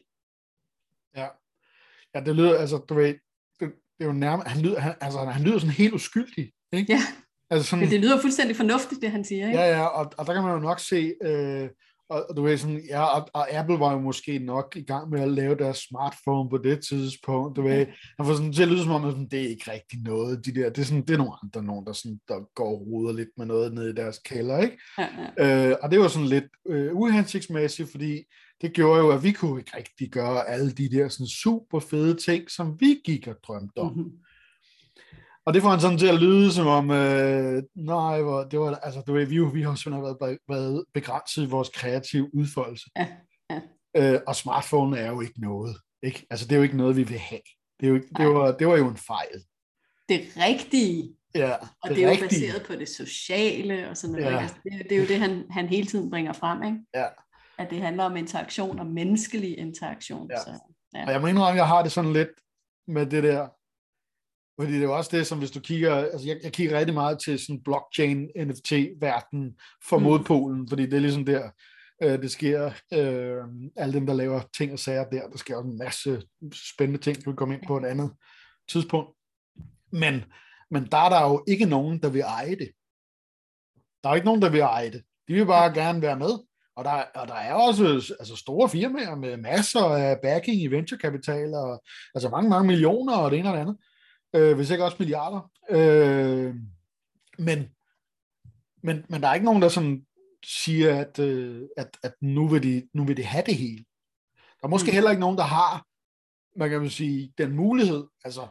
[1.16, 1.28] Ja.
[2.16, 3.08] ja, det lyder, altså, du ved,
[3.60, 6.94] det, det er jo nærmest, han lyder, han, altså, han lyder sådan helt uskyldig, ikke?
[6.94, 7.00] Ja,
[7.50, 9.60] altså sådan, det lyder fuldstændig fornuftigt, det han siger, ikke?
[9.60, 11.70] Ja, ja, og, og der kan man jo nok se, øh,
[12.10, 15.22] og du ved sådan, ja, og, og Apple var jo måske nok i gang med
[15.22, 17.86] at lave deres smartphone på det tidspunkt, du ved,
[18.18, 20.56] han får sådan til at lyde som om, at det er ikke rigtig noget, de
[20.56, 23.14] der, det er sådan, det er nogle andre, nogen, der, sådan, der går og ruder
[23.14, 24.78] lidt med noget nede i deres kælder, ikke?
[24.98, 25.70] Ja, ja.
[25.70, 28.24] Øh, og det var sådan lidt øh, uhensigtsmæssigt, fordi
[28.62, 32.16] det gjorde jo, at vi kunne ikke rigtig gøre alle de der sådan super fede
[32.16, 33.94] ting, som vi gik og drømte om.
[33.94, 34.12] Mm-hmm.
[35.48, 38.76] Og det får han sådan til at lyde som om, øh, nej, hvor, det var,
[38.76, 42.90] altså, du ved, vi, vi har simpelthen været, været begrænset i vores kreative udfoldelse.
[42.96, 43.08] Ja,
[43.50, 43.62] ja.
[43.98, 45.78] Øh, og smartphone er jo ikke noget.
[46.04, 46.26] Ikke?
[46.30, 47.42] Altså, det er jo ikke noget, vi vil have.
[47.80, 49.42] Det, er jo, det, var, det var jo en fejl.
[50.10, 51.16] Det rigtige.
[51.36, 54.32] Ja, og det, det er jo baseret på det sociale og sådan noget.
[54.32, 54.40] Ja.
[54.40, 56.64] Altså, det, det er jo det, han, han hele tiden bringer frem.
[56.64, 56.78] Ikke?
[56.96, 57.06] Ja.
[57.58, 60.30] At det handler om interaktion og menneskelig interaktion.
[60.32, 60.38] Ja.
[60.38, 61.06] Så, ja.
[61.06, 62.30] Og jeg må indrømme, at jeg har det sådan lidt
[62.88, 63.48] med det der,
[64.60, 66.94] fordi det er jo også det, som hvis du kigger, altså jeg, jeg kigger rigtig
[66.94, 70.04] meget til sådan blockchain, NFT-verden for mm.
[70.04, 71.50] modpolen, fordi det er ligesom der,
[72.04, 73.44] øh, det sker, øh,
[73.76, 76.22] alle dem, der laver ting og sager der, der sker også en masse
[76.74, 78.12] spændende ting, du kan komme ind på et andet
[78.70, 79.10] tidspunkt.
[79.92, 80.24] Men,
[80.72, 82.72] men der er der jo ikke nogen, der vil eje det.
[84.04, 85.04] Der er ikke nogen, der vil eje det.
[85.28, 86.32] De vil bare gerne være med.
[86.76, 91.54] Og der, og der er også altså store firmaer med masser af backing i venturekapital,
[91.54, 91.84] og
[92.16, 93.78] altså mange, mange millioner og det ene og det andet
[94.36, 95.52] øh, hvis ikke også milliarder.
[95.70, 96.56] Øh,
[97.38, 97.70] men,
[98.84, 100.06] men, men der er ikke nogen, der sådan
[100.46, 103.86] siger, at, øh, at, at nu, vil de, nu vil de have det hele.
[104.38, 104.94] Der er måske mm.
[104.94, 105.86] heller ikke nogen, der har,
[106.60, 108.04] man kan sige, den mulighed.
[108.24, 108.48] Altså,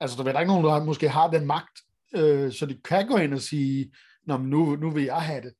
[0.00, 1.80] altså der er ikke nogen, der måske har den magt,
[2.16, 3.90] øh, så de kan gå ind og sige,
[4.26, 5.52] Nå, nu, nu vil jeg have det.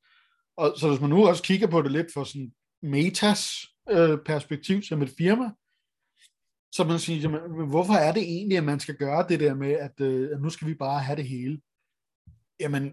[0.56, 3.50] Og så hvis man nu også kigger på det lidt fra sådan metas
[3.90, 5.50] øh, perspektiv som et firma,
[6.76, 9.72] så man siger, jamen, hvorfor er det egentlig, at man skal gøre det der med,
[9.72, 11.60] at, øh, at nu skal vi bare have det hele?
[12.60, 12.92] Jamen,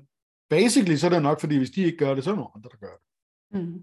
[0.50, 2.56] basically, så er det nok, fordi hvis de ikke gør det, så er der nogle
[2.56, 3.06] andre, der gør det.
[3.62, 3.82] Mm.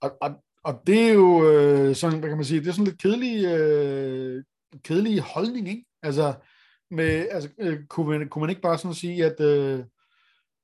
[0.00, 2.84] Og, og, og det er jo øh, sådan, hvad kan man sige, det er sådan
[2.84, 4.44] lidt kedelig, øh,
[4.84, 5.84] kedelig holdning, ikke?
[6.02, 6.34] Altså,
[6.90, 9.84] med, altså øh, kunne, man, kunne man ikke bare sådan sige, at, øh,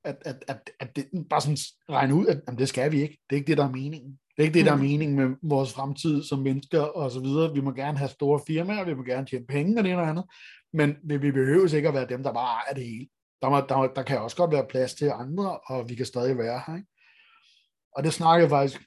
[0.03, 1.57] at, at, at, at det bare sådan
[1.89, 3.19] regne ud, at jamen, det skal vi ikke.
[3.29, 4.19] Det er ikke det, der er meningen.
[4.39, 4.81] Det er ikke det, der er mm.
[4.81, 7.53] meningen med vores fremtid som mennesker og så videre.
[7.53, 10.09] Vi må gerne have store firmaer, vi må gerne tjene penge og det ene og
[10.09, 10.25] andet,
[10.73, 13.07] men vi behøver ikke at være dem, der bare er det hele.
[13.41, 16.37] Der, må, der, der kan også godt være plads til andre, og vi kan stadig
[16.37, 16.75] være her.
[16.75, 16.87] Ikke?
[17.95, 18.81] Og det snakker jeg faktisk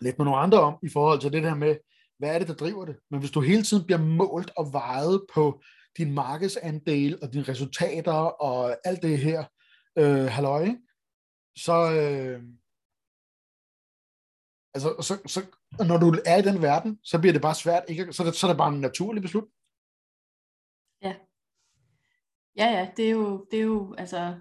[0.00, 1.76] lidt med nogle andre om, i forhold til det der med,
[2.18, 2.96] hvad er det, der driver det?
[3.10, 5.62] Men hvis du hele tiden bliver målt og vejet på
[5.98, 8.12] din markedsandel og dine resultater
[8.42, 9.44] og alt det her
[9.98, 10.68] øh, halløj,
[11.58, 12.42] så, øh,
[14.76, 15.40] Altså, så, så,
[15.86, 18.12] når du er i den verden, så bliver det bare svært, ikke?
[18.12, 19.52] Så, det, så er det bare en naturlig beslutning.
[21.02, 21.14] Ja.
[22.56, 24.34] Ja, ja, det er jo, det er jo altså,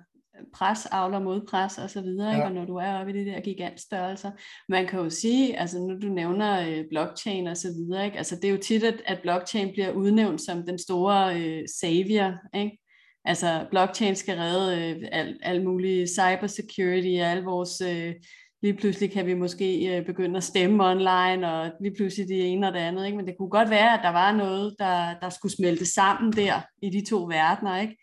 [0.53, 2.35] pres, avler mod pres og så videre, ja.
[2.35, 2.45] ikke?
[2.45, 4.31] og når du er oppe i det der gigantstørrelser.
[4.69, 8.17] Man kan jo sige, altså nu du nævner øh, blockchain og så videre, ikke?
[8.17, 12.33] altså det er jo tit, at, at blockchain bliver udnævnt som den store øh, savior,
[12.53, 12.77] ikke?
[13.25, 18.13] Altså blockchain skal redde øh, al, al mulig cybersecurity og al vores øh,
[18.61, 22.67] lige pludselig kan vi måske øh, begynde at stemme online, og lige pludselig det ene
[22.67, 23.05] og det andet.
[23.05, 23.17] Ikke?
[23.17, 26.61] Men det kunne godt være, at der var noget, der, der skulle smelte sammen der
[26.81, 27.81] i de to verdener.
[27.81, 27.97] Ikke?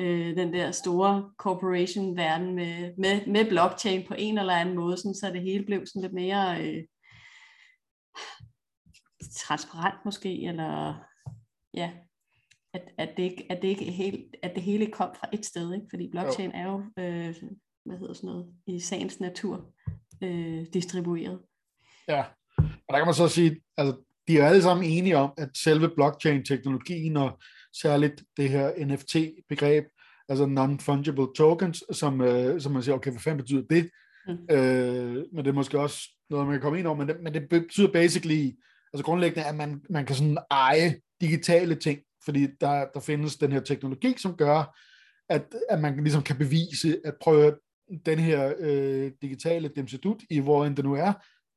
[0.00, 5.14] Øh, den der store corporation-verden med, med, med blockchain på en eller anden måde, sådan,
[5.14, 6.84] så det hele blev sådan lidt mere øh,
[9.36, 10.94] transparent måske, eller
[11.74, 11.90] ja,
[12.74, 15.74] at, at, det ikke, at, det ikke helt, at det hele kom fra et sted,
[15.74, 15.86] ikke?
[15.90, 16.56] fordi blockchain jo.
[16.56, 17.34] er jo, øh,
[17.86, 19.72] hvad hedder sådan noget, i sagens natur
[20.22, 21.38] øh, distribueret.
[22.08, 22.24] Ja,
[22.58, 23.96] og der kan man så sige, altså
[24.28, 27.38] de er alle sammen enige om, at selve blockchain-teknologien og
[27.82, 29.84] særligt det her NFT-begreb,
[30.28, 33.90] altså non-fungible tokens, som, øh, som man siger, okay, hvad fanden betyder det?
[34.26, 34.54] Mm.
[34.56, 37.34] Øh, men det er måske også noget, man kan komme ind over, men det, men
[37.34, 38.50] det betyder basically,
[38.92, 43.52] altså grundlæggende, at man, man kan sådan eje digitale ting, fordi der, der findes den
[43.52, 44.78] her teknologi, som gør,
[45.28, 47.54] at, at man ligesom kan bevise, at prøve at
[48.06, 51.12] den her øh, digitale demsedut, i hvor end det nu er,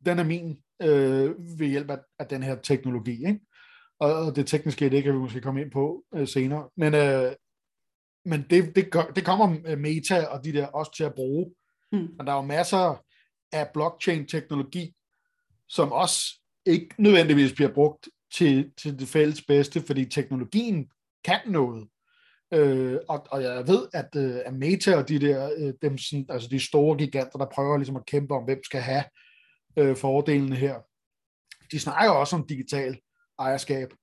[0.06, 3.28] den er min øh, ved hjælp af, af den her teknologi.
[3.28, 3.39] Ikke?
[4.00, 6.70] Og, og det tekniske, det kan vi måske komme ind på øh, senere.
[6.78, 7.32] Men, øh,
[8.26, 11.52] men det, det, det kommer Meta og de der også til at bruge
[11.92, 11.98] Mm.
[11.98, 13.04] Men der er jo masser
[13.52, 14.96] af blockchain-teknologi,
[15.70, 20.89] som også ikke nødvendigvis bliver brugt til, til det fælles bedste, fordi teknologien
[21.24, 21.88] kan noget.
[22.54, 26.50] Øh, og, og jeg ved, at, øh, Meta og de der, øh, dem sådan, altså
[26.50, 29.04] de store giganter, der prøver ligesom at kæmpe om, hvem skal have
[29.78, 30.80] øh, fordelene her,
[31.72, 33.00] de snakker også om digital
[33.40, 33.94] ejerskab.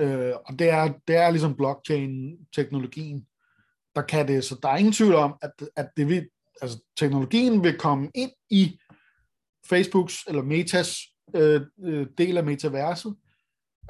[0.00, 3.26] Øh, og det er, det er ligesom blockchain-teknologien,
[3.94, 4.44] der kan det.
[4.44, 6.28] Så der er ingen tvivl om, at, at det vil,
[6.62, 8.78] altså, teknologien vil komme ind i
[9.68, 10.98] Facebooks eller Metas
[11.36, 13.16] øh, øh, del af metaverset,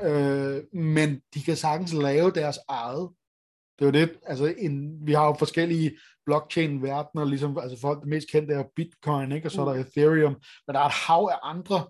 [0.02, 3.10] øh, men de kan sagtens lave deres eget.
[3.78, 8.08] Det er jo det, altså en, vi har jo forskellige blockchain-verdener, ligesom, altså folk, det
[8.08, 9.48] mest kendte er Bitcoin, ikke?
[9.48, 11.86] og så er der Ethereum, men der er et hav af andre,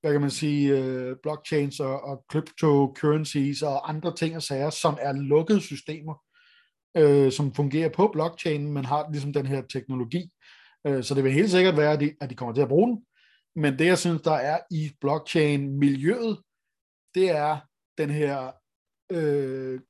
[0.00, 4.98] hvad kan man sige, øh, blockchains og, og cryptocurrencies og andre ting og sager, som
[5.00, 6.14] er lukkede systemer,
[6.96, 10.30] øh, som fungerer på blockchain, men har ligesom den her teknologi.
[10.86, 12.88] Øh, så det vil helt sikkert være, at de, at de kommer til at bruge
[12.88, 13.04] den,
[13.56, 16.38] men det jeg synes, der er i blockchain-miljøet,
[17.14, 17.58] det er
[17.98, 18.52] den her
[19.12, 19.80] øh,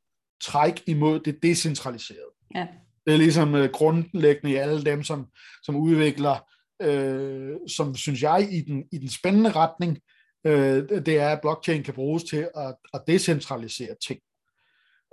[0.41, 2.31] træk imod det decentraliserede.
[2.55, 2.67] Ja.
[3.07, 5.27] Det er ligesom øh, grundlæggende i alle dem, som,
[5.63, 6.49] som udvikler,
[6.83, 9.99] øh, som synes jeg, i den, i den spændende retning,
[10.47, 14.21] øh, det er, at blockchain kan bruges til at, at decentralisere ting.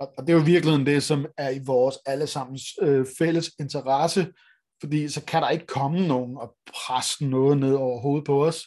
[0.00, 4.32] Og, og det er jo virkelig det, som er i vores allesammens øh, fælles interesse,
[4.80, 8.66] fordi så kan der ikke komme nogen og presse noget ned over hovedet på os,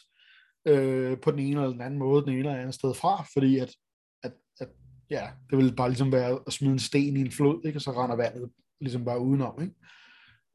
[0.68, 3.58] øh, på den ene eller den anden måde, den ene eller anden sted fra, fordi
[3.58, 3.74] at,
[5.10, 7.76] ja, det vil bare ligesom være at smide en sten i en flod, ikke?
[7.76, 9.62] og så render vandet ligesom bare udenom.
[9.62, 9.74] Ikke?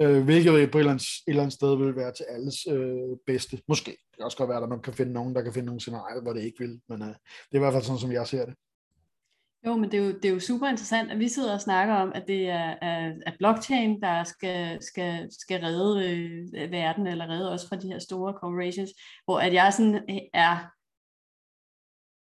[0.02, 3.18] Øh, hvilket på et eller, andet, et eller andet sted vil være til alles øh,
[3.26, 3.62] bedste.
[3.68, 3.92] Måske.
[3.92, 6.22] Det kan også godt være, at man kan finde nogen, der kan finde nogle scenarier,
[6.22, 8.46] hvor det ikke vil, men øh, det er i hvert fald sådan, som jeg ser
[8.46, 8.56] det.
[9.66, 11.94] Jo, men det er jo, det er jo super interessant, at vi sidder og snakker
[11.94, 12.76] om, at det er
[13.26, 18.00] at blockchain, der skal, skal, skal redde øh, verden, eller redde os fra de her
[18.00, 18.90] store corporations,
[19.26, 20.02] hvor at jeg sådan
[20.34, 20.58] er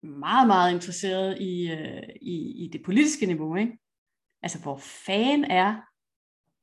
[0.07, 3.57] meget, meget interesseret i, øh, i, i det politiske niveau.
[3.57, 3.79] Ikke?
[4.43, 5.77] Altså, hvor fan er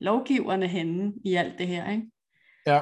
[0.00, 1.90] lovgiverne henne i alt det her?
[1.90, 2.10] Ikke?
[2.66, 2.80] Ja.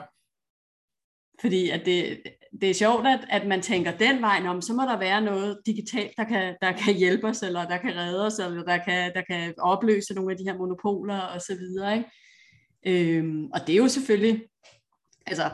[1.41, 2.23] Fordi at det,
[2.61, 5.61] det er sjovt, at, at man tænker den vej, om så må der være noget
[5.67, 9.15] digitalt, der kan, der kan hjælpe os, eller der kan redde os, eller der kan,
[9.15, 11.97] der kan opløse nogle af de her monopoler og så videre.
[11.97, 12.11] Ikke?
[12.87, 14.43] Øhm, og det er jo selvfølgelig
[15.27, 15.51] altså,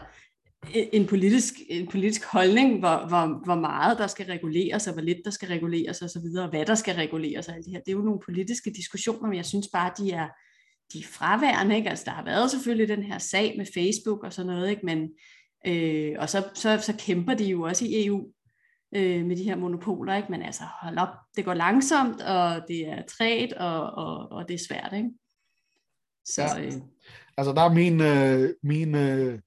[0.74, 5.18] en, politisk, en politisk holdning, hvor, hvor, hvor meget der skal reguleres, og hvor lidt
[5.24, 7.80] der skal reguleres og så videre, og hvad der skal reguleres og alt det her.
[7.80, 10.28] Det er jo nogle politiske diskussioner, men jeg synes bare, de er,
[10.92, 11.76] de er fraværende.
[11.76, 11.90] Ikke?
[11.90, 14.86] Altså, der har været selvfølgelig den her sag med Facebook og sådan noget, ikke?
[14.86, 15.08] men
[15.66, 18.32] Øh, og så, så, så kæmper de jo også i EU
[18.96, 20.30] øh, med de her monopoler, ikke?
[20.30, 24.54] men altså hold op, det går langsomt, og det er træt, og, og, og det
[24.54, 24.92] er svært.
[24.96, 25.10] Ikke?
[26.24, 26.66] Så, ja.
[26.66, 26.72] øh.
[27.36, 29.38] Altså der er min, øh, min øh,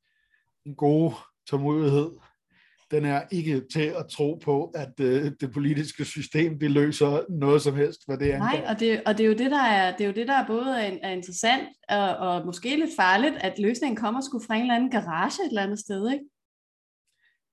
[0.77, 1.15] gode
[1.49, 2.11] tålmodighed
[2.91, 7.61] den er ikke til at tro på, at øh, det politiske system det løser noget
[7.61, 8.37] som helst, hvad det er.
[8.37, 10.33] Nej, og det, og det er jo det, der er, det er jo det, der
[10.33, 14.55] er både er, er interessant og, og måske lidt farligt, at løsningen kommer sgu fra
[14.55, 16.25] en eller anden garage et eller andet sted, ikke?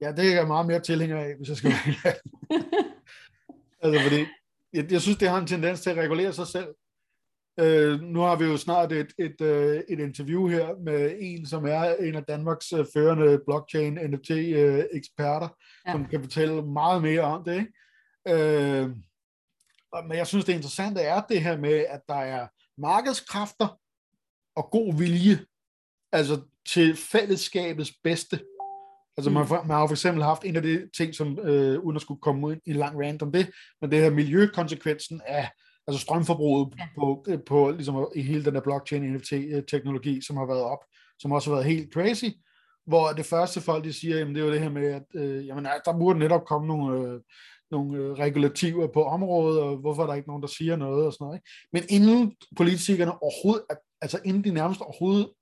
[0.01, 2.15] Ja, det er jeg meget mere tilhænger af, hvis jeg skal være
[3.83, 4.27] Altså, fordi
[4.73, 6.69] jeg, jeg synes, det har en tendens til at regulere sig selv.
[7.61, 11.67] Øh, nu har vi jo snart et, et, øh, et interview her med en, som
[11.67, 15.49] er en af Danmarks øh, førende blockchain NFT-eksperter,
[15.87, 15.93] ja.
[15.93, 17.55] som kan fortælle meget mere om det.
[17.55, 17.73] Ikke?
[18.29, 18.91] Øh,
[20.09, 22.49] men jeg synes, det interessante er det her med, at der er
[22.81, 23.79] markedskræfter
[24.57, 25.39] og god vilje,
[26.13, 28.41] altså til fællesskabets bedste.
[29.17, 29.51] Altså man, mm.
[29.51, 32.47] man har for eksempel haft en af de ting, som øh, uden at skulle komme
[32.47, 35.51] ud i en lang rant om det, men det her miljøkonsekvensen af
[35.89, 36.89] altså strømforbruget ja.
[36.97, 40.85] på, på ligesom i hele den der blockchain NFT-teknologi, som har været op,
[41.19, 42.25] som også har været helt crazy,
[42.87, 45.47] hvor det første folk, de siger, jamen det er jo det her med, at øh,
[45.47, 47.21] jamen, der burde netop komme nogle, øh,
[47.71, 51.13] nogle øh, regulativer på området, og hvorfor er der ikke nogen, der siger noget og
[51.13, 51.37] sådan noget.
[51.37, 51.51] Ikke?
[51.73, 53.65] Men inden politikerne overhovedet,
[54.01, 55.33] altså inden de nærmest overhovedet,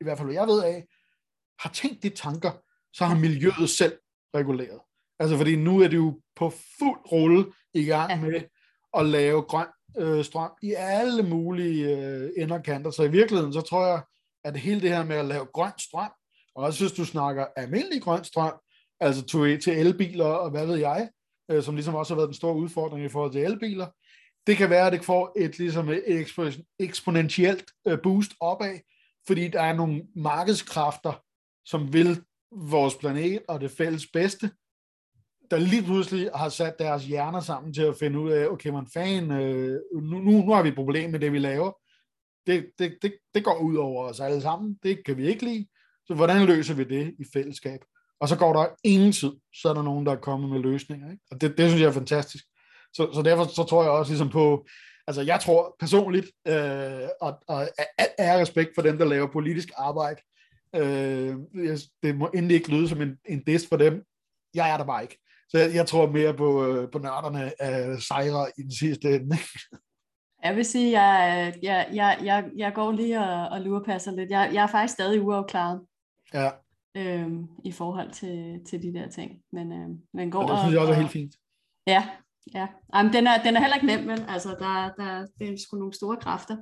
[0.00, 0.86] i hvert fald hvad jeg ved af,
[1.60, 2.50] har tænkt de tanker,
[2.92, 3.98] så har miljøet selv
[4.34, 4.80] reguleret.
[5.18, 8.42] Altså fordi nu er det jo på fuld rulle i gang med
[8.94, 12.90] at lave grøn øh, strøm i alle mulige øh, enderkanter.
[12.90, 14.02] Så i virkeligheden, så tror jeg,
[14.44, 16.10] at hele det her med at lave grøn strøm,
[16.54, 18.52] og også hvis du snakker almindelig grøn strøm,
[19.00, 21.08] altså til, e- til elbiler og hvad ved jeg,
[21.50, 23.86] øh, som ligesom også har været den store udfordring i forhold til elbiler,
[24.46, 26.26] det kan være, at det får et, ligesom et
[26.78, 28.78] eksponentielt øh, boost opad,
[29.26, 31.22] fordi der er nogle markedskræfter,
[31.64, 32.22] som vil
[32.52, 34.50] vores planet og det fælles bedste,
[35.50, 38.86] der lige pludselig har sat deres hjerner sammen til at finde ud af, okay, man
[38.94, 41.72] fan, øh, nu, nu, nu har vi et problem med det, vi laver.
[42.46, 44.78] Det, det, det, det går ud over os alle sammen.
[44.82, 45.66] Det kan vi ikke lide.
[46.06, 47.80] Så hvordan løser vi det i fællesskab?
[48.20, 51.10] Og så går der ingen tid, så er der nogen, der er kommet med løsninger.
[51.10, 51.22] Ikke?
[51.30, 52.44] Og det, det synes jeg er fantastisk.
[52.92, 54.66] Så, så derfor så tror jeg også ligesom på,
[55.06, 59.68] altså jeg tror personligt, øh, og, og alt er respekt for dem, der laver politisk
[59.76, 60.20] arbejde.
[60.76, 61.36] Øh,
[62.02, 64.04] det må endelig ikke lyde som en, en dist for dem.
[64.54, 65.18] Jeg er der bare ikke.
[65.48, 69.36] Så jeg, jeg tror mere på, øh, på nørderne af sejre i den sidste ende.
[70.44, 74.30] Jeg vil sige, jeg, jeg, jeg, jeg, jeg går lige og, og lurepasser lidt.
[74.30, 75.80] Jeg, jeg er faktisk stadig uafklaret.
[76.34, 76.50] Ja.
[76.96, 79.42] Øhm, i forhold til, til de der ting.
[79.52, 81.34] Men, øh, men går og det synes jeg også er helt fint.
[81.86, 82.08] Ja,
[82.54, 82.66] ja.
[82.94, 85.76] Jamen, den, er, den er heller ikke nem, men altså, der, der, det er sgu
[85.76, 86.56] nogle store kræfter.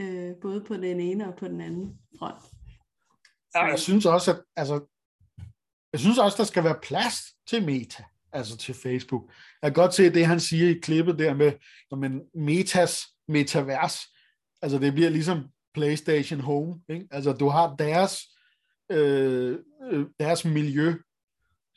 [0.00, 2.42] Øh, både på den ene og på den anden front.
[3.54, 4.97] Ja, jeg synes også, at altså,
[5.92, 7.14] jeg synes også, der skal være plads
[7.46, 9.22] til meta, altså til Facebook.
[9.62, 11.52] Jeg kan godt se det, han siger i klippet der med,
[11.96, 13.98] man metas metavers,
[14.62, 17.06] altså det bliver ligesom PlayStation Home, ikke?
[17.10, 18.18] altså du har deres,
[18.90, 19.58] øh,
[19.90, 20.94] øh, deres miljø,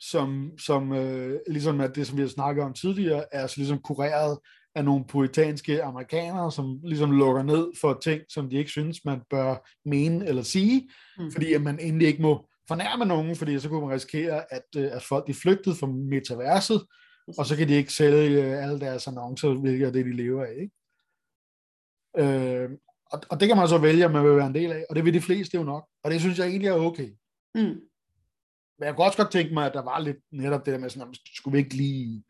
[0.00, 3.78] som, som øh, ligesom er det, som vi har snakket om tidligere, er altså ligesom
[3.78, 4.38] kureret
[4.74, 9.20] af nogle puritanske amerikanere, som ligesom lukker ned for ting, som de ikke synes, man
[9.30, 11.32] bør mene eller sige, mm.
[11.32, 14.88] fordi at man endelig ikke må fornærme nogen, fordi så kunne man risikere, at, øh,
[14.92, 16.86] at folk de flygtede fra metaverset,
[17.38, 20.44] og så kan de ikke sælge øh, alle deres annoncer, hvilket er det, de lever
[20.44, 20.54] af.
[20.60, 20.72] Ikke?
[22.18, 22.70] Øh,
[23.12, 24.96] og, og det kan man så vælge, at man vil være en del af, og
[24.96, 27.10] det vil de fleste jo nok, og det synes jeg egentlig er okay.
[27.54, 27.80] Mm.
[28.78, 30.90] Men jeg kunne også godt tænke mig, at der var lidt netop det der med,
[30.90, 32.24] sådan, skulle vi ikke lige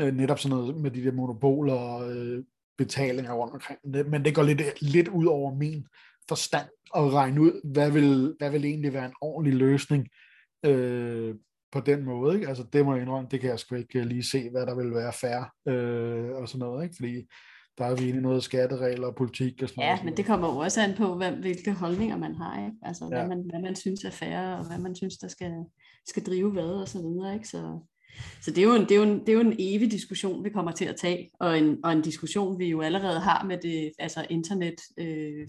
[0.00, 2.44] øh, netop sådan noget med de der monopoler og øh,
[2.78, 4.10] betalinger rundt omkring.
[4.10, 5.86] Men det går lidt, lidt ud over min
[6.28, 10.08] forstand at regne ud, hvad vil, hvad vil egentlig være en ordentlig løsning
[10.66, 11.34] øh,
[11.72, 12.34] på den måde.
[12.34, 12.48] Ikke?
[12.48, 14.94] Altså det må jeg indrømme, det kan jeg sgu ikke lige se, hvad der vil
[14.94, 16.84] være fair øh, og sådan noget.
[16.84, 16.94] Ikke?
[16.98, 17.14] Fordi
[17.78, 19.98] der er vi inde i noget skatteregler og politik og sådan ja, noget.
[19.98, 22.64] Ja, men det kommer jo også an på, hvad, hvilke holdninger man har.
[22.64, 22.76] Ikke?
[22.82, 23.08] Altså ja.
[23.16, 25.52] hvad, man, hvad man synes er fair, og hvad man synes, der skal,
[26.06, 27.34] skal drive hvad og så videre.
[27.34, 27.48] Ikke?
[27.48, 27.80] Så,
[28.40, 30.44] så det er, jo en, det, er jo en, det er jo en evig diskussion,
[30.44, 33.58] vi kommer til at tage, og en, og en diskussion, vi jo allerede har med
[33.58, 35.48] det, altså internet øh,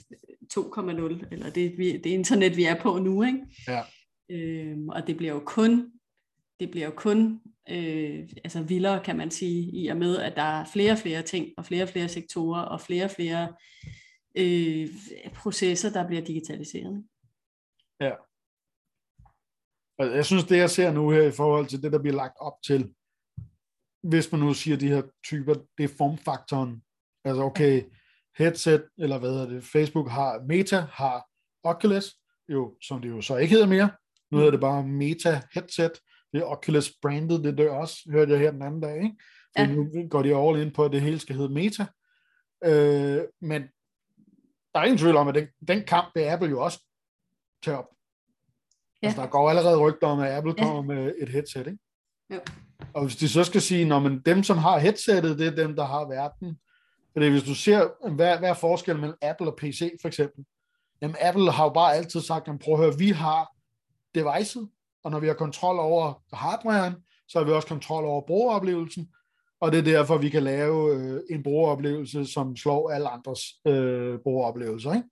[0.53, 3.23] 2.0, eller det, vi, det internet, vi er på nu.
[3.23, 3.39] Ikke?
[3.67, 3.81] Ja.
[4.29, 5.91] Øhm, og det bliver jo kun,
[6.59, 10.41] det bliver jo kun øh, altså vildere, kan man sige, i og med, at der
[10.41, 13.53] er flere og flere ting, og flere og flere sektorer, og flere og flere
[14.37, 14.89] øh,
[15.35, 17.03] processer, der bliver digitaliseret.
[18.01, 18.11] Ja.
[19.99, 22.53] Jeg synes, det jeg ser nu her i forhold til det, der bliver lagt op
[22.65, 22.93] til,
[24.03, 26.83] hvis man nu siger de her typer, det er formfaktoren.
[27.25, 27.83] Altså okay,
[28.37, 31.25] headset, eller hvad hedder det, Facebook har Meta, har
[31.63, 32.15] Oculus,
[32.49, 33.89] jo, som det jo så ikke hedder mere.
[34.31, 35.91] Nu hedder det bare Meta headset.
[36.33, 39.15] Det er Oculus branded, det der også, hørte jeg her den anden dag, ikke?
[39.57, 39.67] Ja.
[39.67, 41.85] Nu går de all in på, at det hele skal hedde Meta.
[42.63, 43.61] Øh, men
[44.73, 46.83] der er ingen tvivl om, at den, den kamp, det er Apple jo også
[47.63, 47.94] tager op.
[49.05, 49.09] Ja.
[49.09, 50.63] Altså, der går allerede rygter om, at Apple ja.
[50.63, 51.79] kommer med et headset, ikke?
[52.33, 52.39] Jo.
[52.93, 55.75] Og hvis de så skal sige, når men dem, som har headsettet, det er dem,
[55.75, 56.59] der har verden.
[57.13, 60.45] Fordi hvis du ser, hvad, hvad er forskellen mellem Apple og PC, for eksempel?
[61.01, 63.55] Jamen, Apple har jo bare altid sagt, prøv at høre, vi har
[64.15, 64.69] devicet,
[65.03, 66.93] og når vi har kontrol over hardwaren,
[67.27, 69.07] så har vi også kontrol over brugeroplevelsen,
[69.61, 74.19] og det er derfor, vi kan lave øh, en brugeroplevelse, som slår alle andres øh,
[74.19, 74.93] brugeroplevelser.
[74.93, 75.07] Ikke?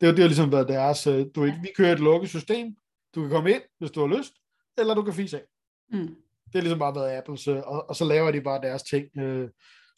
[0.00, 2.76] Det er jo det har ligesom været deres, øh, du, vi kører et lukket system,
[3.14, 4.32] du kan komme ind, hvis du har lyst,
[4.78, 5.44] eller du kan fise af.
[5.92, 6.16] Mm.
[6.44, 9.18] Det har ligesom bare været Apples, øh, og, og så laver de bare deres ting
[9.18, 9.50] øh,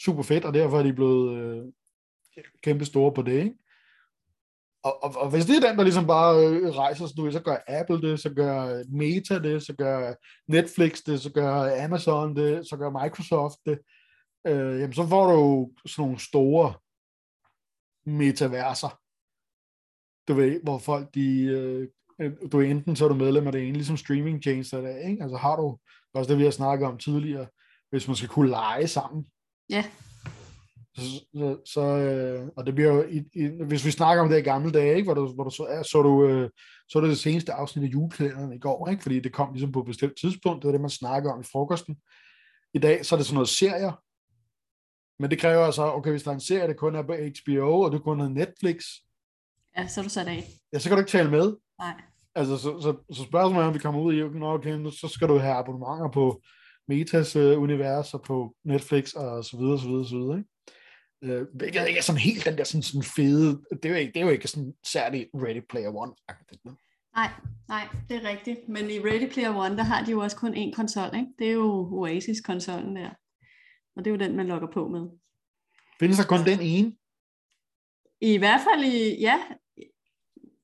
[0.04, 1.64] super fedt, og derfor er de blevet øh,
[2.62, 3.32] kæmpe store på det.
[3.32, 3.54] Ikke?
[4.82, 7.42] Og, og, og hvis det er den, der ligesom bare øh, rejser sig, du, så
[7.42, 10.14] gør Apple det, så gør Meta det, så gør
[10.48, 13.78] Netflix det, så gør Amazon det, så gør Microsoft det,
[14.46, 16.74] øh, jamen så får du sådan nogle store
[18.06, 19.00] metaverser,
[20.28, 21.88] du ved, hvor folk de øh, Øh,
[22.52, 25.22] du er enten så er du medlem af det ene, ligesom streaming tjenester der, ikke?
[25.22, 25.78] Altså har du,
[26.14, 27.46] også det vi har snakket om tidligere,
[27.90, 29.26] hvis man skal kunne lege sammen.
[29.70, 29.84] Ja.
[30.96, 31.02] Så,
[31.34, 34.42] så, så øh, og det bliver jo, i, i, hvis vi snakker om det i
[34.42, 35.04] gamle dage, ikke?
[35.04, 36.50] Hvor, du, hvor du så, er, så du, øh,
[36.88, 39.02] så det det seneste afsnit af julekalenderen i går, ikke?
[39.02, 41.44] fordi det kom ligesom på et bestemt tidspunkt, det var det, man snakker om i
[41.52, 41.96] frokosten.
[42.74, 43.92] I dag, så er det sådan noget serier,
[45.22, 47.80] men det kræver altså, okay, hvis der er en serie, der kun er på HBO,
[47.80, 48.84] og du kun har Netflix,
[49.76, 50.44] Ja, så er du sat af.
[50.72, 51.56] Ja, så kan du ikke tale med.
[51.78, 52.02] Nej.
[52.34, 55.38] Altså, så, så, så spørgsmålet er, om vi kommer ud i, okay, så skal du
[55.38, 56.42] have abonnementer på
[56.88, 61.40] Metas uh, univers og på Netflix og så videre, så videre, så videre, ikke?
[61.40, 64.12] Uh, hvilket ikke er sådan helt den der sådan, sådan fede, det er, jo ikke,
[64.12, 66.12] det er jo ikke sådan særlig Ready Player One.
[67.16, 67.30] Nej,
[67.68, 68.68] nej, det er rigtigt.
[68.68, 71.32] Men i Ready Player One, der har de jo også kun én konsol, ikke?
[71.38, 73.10] Det er jo Oasis-konsollen der.
[73.96, 75.08] Og det er jo den, man logger på med.
[76.00, 76.96] Findes der kun den ene?
[78.20, 79.42] I hvert fald i, ja,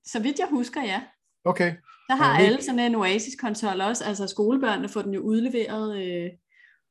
[0.05, 1.03] så vidt jeg husker, ja.
[1.47, 1.74] Okay.
[2.09, 6.05] Der har Ja, det- alle sådan en Oasis-konsol også, altså skolebørnene får den jo udleveret
[6.05, 6.30] øh,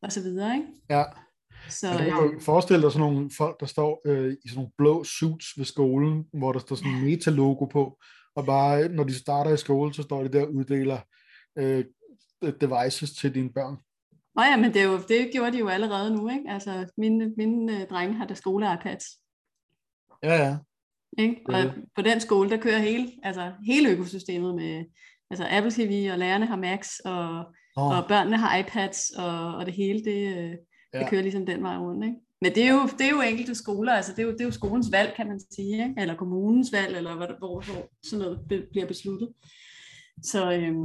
[0.02, 0.68] og så videre, ikke?
[0.90, 1.04] Ja,
[1.70, 4.56] Så, du kan øh, jo forestille dig sådan nogle folk, der står øh, i sådan
[4.56, 7.98] nogle blå suits ved skolen, hvor der står sådan en meta-logo på,
[8.36, 11.00] og bare når de starter i skole, så står de der og uddeler
[11.58, 11.86] øh,
[12.62, 13.76] devices til dine børn.
[14.36, 16.44] Nå ja, men det, er jo, det gjorde de jo allerede nu, ikke?
[16.50, 19.06] Altså, mine, mine øh, drenge har da skole-iPads,
[20.24, 20.58] Ja, ja.
[21.20, 21.42] Ikke?
[21.48, 21.64] Og
[21.96, 24.86] på den skole, der kører hele, altså, hele økosystemet med,
[25.32, 27.46] altså Apple TV, og lærerne har Macs, og,
[27.78, 30.52] Oh, og børnene har iPads, og, og det hele, det, øh,
[30.94, 31.00] Ja.
[31.00, 32.18] det kører ligesom den vej rundt, ikke?
[32.42, 34.46] Men det er, jo, det er jo enkelte skoler, altså det er jo, det er
[34.46, 35.94] jo skolens valg, kan man sige, ikke?
[35.98, 39.30] eller kommunens valg, eller der- hvor, hvor sådan noget be, bliver besluttet.
[40.24, 40.84] Så, øhm,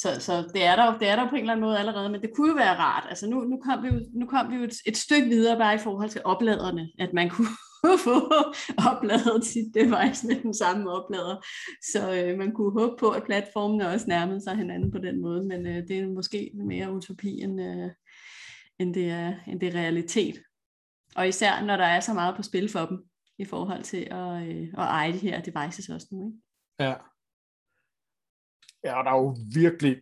[0.00, 1.78] så, så det, er der jo, det er der jo på en eller anden måde
[1.78, 3.06] allerede, men det kunne jo være rart.
[3.08, 5.74] Altså nu, nu kom vi jo, nu kom vi jo et, et stykke videre bare
[5.74, 8.32] i forhold til opladerne, at man kunne få
[8.90, 11.44] opladet sit device med den samme oplader.
[11.92, 15.46] Så øh, man kunne håbe på, at platformene også nærmede sig hinanden på den måde,
[15.46, 17.90] men øh, det er måske mere utopi, end, øh,
[18.78, 20.42] end, det er, end det er realitet.
[21.16, 22.98] Og især når der er så meget på spil for dem,
[23.38, 26.26] i forhold til at, øh, at eje de her devices også nu.
[26.26, 26.38] Ikke?
[26.80, 26.94] ja.
[28.84, 30.00] Ja, og der er jo virkelig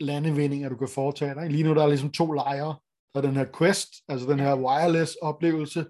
[0.00, 1.50] landevindinger, du kan foretage dig.
[1.50, 2.76] Lige nu der er ligesom to lejre.
[3.14, 5.86] Der er den her Quest, altså den her wireless oplevelse,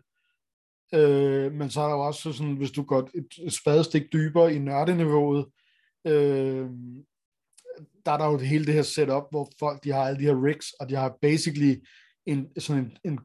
[0.94, 4.54] øh, men så er der jo også sådan, hvis du går et, et spadestik dybere
[4.54, 5.46] i nørdeniveauet,
[6.06, 6.70] øh,
[8.06, 10.44] der er der jo hele det her setup, hvor folk de har alle de her
[10.44, 11.74] rigs, og de har basically
[12.26, 13.20] en, sådan en, en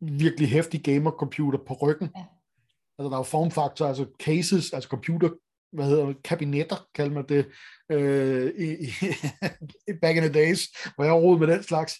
[0.00, 2.10] virkelig hæftig gamer-computer på ryggen.
[2.16, 2.24] Ja.
[2.98, 5.30] Altså der er jo formfaktor, altså cases, altså computer,
[5.72, 7.48] hvad hedder kabinetter, kalder man det,
[7.92, 8.88] øh, i, i,
[10.02, 10.60] back in the days,
[10.94, 11.94] hvor jeg rodede med den slags,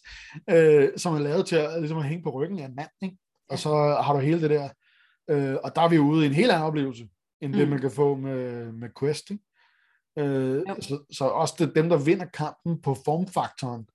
[0.50, 3.16] øh, som er lavet til at, ligesom at hænge på ryggen af en mand, ikke?
[3.48, 3.70] Og så
[4.04, 4.68] har du hele det der,
[5.30, 7.08] øh, og der er vi ude i en helt anden oplevelse,
[7.40, 7.58] end mm.
[7.58, 9.44] det man kan få med, med Quest, ikke?
[10.18, 10.76] Øh, Jo.
[10.80, 13.86] så, så også det, dem, der vinder kampen på formfaktoren,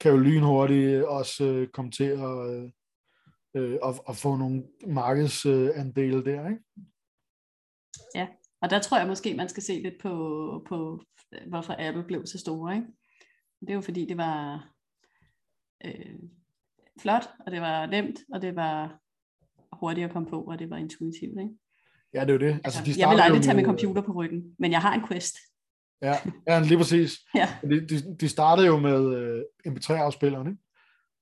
[0.00, 2.70] kan jo lynhurtigt også øh, komme til at, øh,
[3.56, 6.62] øh, at, at få nogle markedsandele øh, der, ikke?
[8.62, 10.10] Og der tror jeg måske, man skal se lidt på,
[10.68, 11.02] på
[11.46, 12.74] hvorfor Apple blev så store.
[12.74, 12.86] Ikke?
[13.60, 14.68] Det er jo fordi, det var
[15.84, 16.14] øh,
[17.00, 18.98] flot, og det var nemt, og det var
[19.72, 21.40] hurtigt at komme på, og det var intuitivt.
[21.40, 21.50] Ikke?
[22.14, 22.60] Ja, det er jo det.
[22.64, 24.94] Altså, de jeg vil aldrig jo tage min med- computer på ryggen, men jeg har
[24.94, 25.36] en Quest.
[26.02, 26.14] Ja,
[26.48, 27.12] ja lige præcis.
[27.34, 30.62] Ja, De, de, de startede jo med øh, MP3-afspilleren, ikke?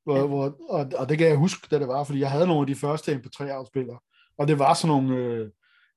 [0.05, 0.26] Hvor, Ja.
[0.26, 2.66] hvor, og, og det kan jeg huske, da det var, fordi jeg havde nogle af
[2.66, 3.99] de første MP3-afspillere,
[4.38, 5.51] og det var sådan nogle, øh,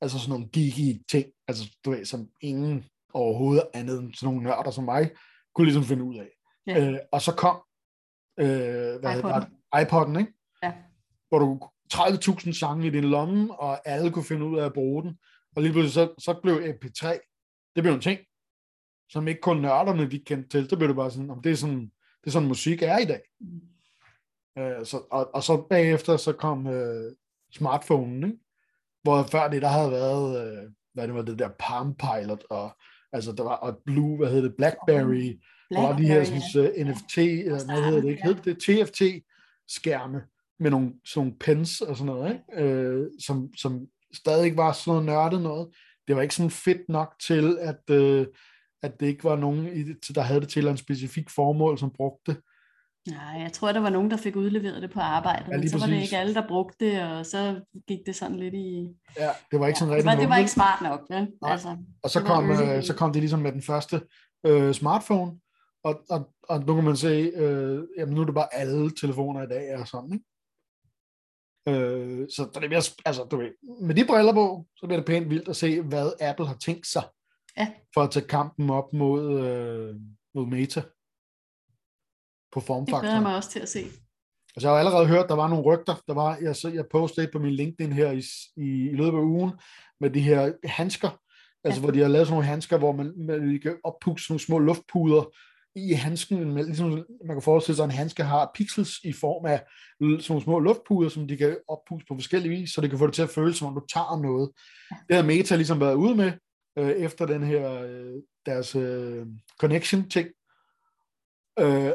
[0.04, 4.43] altså sådan nogle geeky ting, altså du ved, som ingen overhovedet andet end sådan nogle
[4.43, 5.12] nørder som mig,
[5.56, 6.30] kunne ligesom finde ud af.
[6.68, 6.91] Ja.
[6.91, 7.62] Øh, og så kom
[8.39, 9.45] øh, hvad iPod'en.
[9.76, 10.34] iPod'en, ikke?
[10.64, 10.74] Ja.
[11.30, 15.04] Hvor du 30.000 sange i din lomme, og alle kunne finde ud af at bruge
[15.04, 15.18] den.
[15.56, 17.08] Og lige pludselig så, så blev MP3,
[17.76, 18.20] det blev en ting,
[19.10, 20.70] som ikke kun nørderne de kendte til.
[20.70, 21.91] Så blev det bare sådan, om det er sådan,
[22.22, 23.22] det er sådan musik er i dag.
[23.39, 23.62] Mm.
[24.58, 27.16] Øh, så, og, og så bagefter så kom øh,
[27.54, 28.43] smartphonen, ikke?
[29.04, 32.78] Hvor før det der havde været, øh, hvad det var, det der Palm Pilot, og
[33.14, 35.39] altså der var og Blue, hvad hedder det, Blackberry,
[35.72, 40.22] der var de her sådan, uh, NFT, eller hvad hedder det ikke, hed det TFT-skærme
[40.60, 42.66] med nogle, sådan nogle pens og sådan noget, ikke?
[42.66, 45.70] Øh, som, som stadig ikke var sådan noget nørdet noget.
[46.08, 48.28] Det var ikke sådan fedt nok til, at, øh,
[48.84, 49.66] at det ikke var nogen,
[50.16, 52.41] der havde det til en specifik formål, som brugte det.
[53.08, 55.78] Nej, jeg tror, der var nogen, der fik udleveret det på arbejdet, Ja, men så
[55.78, 56.12] var det præcis.
[56.12, 58.89] ikke alle, der brugte det, og så gik det sådan lidt i...
[59.18, 61.28] Ja, det var ikke sådan det, rigtig var, det var ikke smart nok, vel?
[61.41, 61.51] Nej.
[61.51, 64.01] Altså, Og så Det kom, øh, så kom de ligesom med den første
[64.45, 65.39] øh, smartphone,
[65.84, 69.41] og, og, og nu kan man se, øh, jamen nu er det bare alle telefoner
[69.43, 70.26] i dag er sådan, ikke?
[71.70, 73.49] Øh, så det er sp- altså, du ved,
[73.82, 76.88] med de briller på, så bliver det pænt vildt at se, hvad Apple har tænkt
[76.88, 77.04] sig
[77.58, 77.68] Ja.
[77.93, 79.95] for at tage kampen op mod, øh,
[80.36, 80.82] mod Meta
[82.54, 83.24] på det glæder jeg formfaktoren.
[83.24, 83.80] mig også til at se.
[84.56, 85.95] Altså, jeg har allerede hørt, der var nogle rygter.
[86.08, 88.24] Der var, jeg, så, jeg postede på min LinkedIn her i,
[88.58, 89.51] i, i løbet af ugen
[89.99, 91.10] med de her handsker.
[91.64, 91.84] Altså, Ja.
[91.84, 95.24] hvor de har lavet sådan nogle handsker, hvor man, man kan oppusse nogle små luftpuder
[95.76, 96.54] i handsken.
[96.54, 96.89] Med, ligesom,
[97.26, 99.64] man kan forestille sig, at en handske har pixels i form af
[100.01, 103.06] sådan nogle små luftpuder, som de kan oppusse på forskellige vis, så det kan få
[103.08, 104.49] det til at føles, som om du tager noget.
[105.08, 106.32] Det har Meta ligesom været ude med,
[106.78, 108.14] øh, efter den her, øh,
[108.45, 109.26] deres øh,
[109.60, 110.28] connection-ting.
[111.60, 111.91] Øh,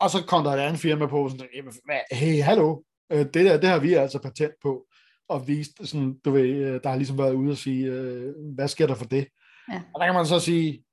[0.00, 1.72] og så kom der et andet firma på, sådan, jamen,
[2.12, 4.86] hey, hallo, øh, det der, det har vi altså patent på,
[5.28, 8.68] og vist, sådan, du ved, øh, der har ligesom været ude og sige, øh, hvad
[8.68, 9.28] sker der for det?
[9.72, 9.82] Ja.
[9.94, 10.84] Og der kan man så sige,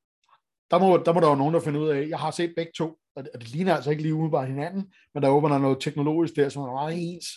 [0.71, 2.71] der må, der må der jo nogen, der finder ud af, jeg har set begge
[2.77, 5.81] to, og det, og det ligner altså ikke lige umiddelbart hinanden, men der åbner noget
[5.81, 7.27] teknologisk der, som er meget ens.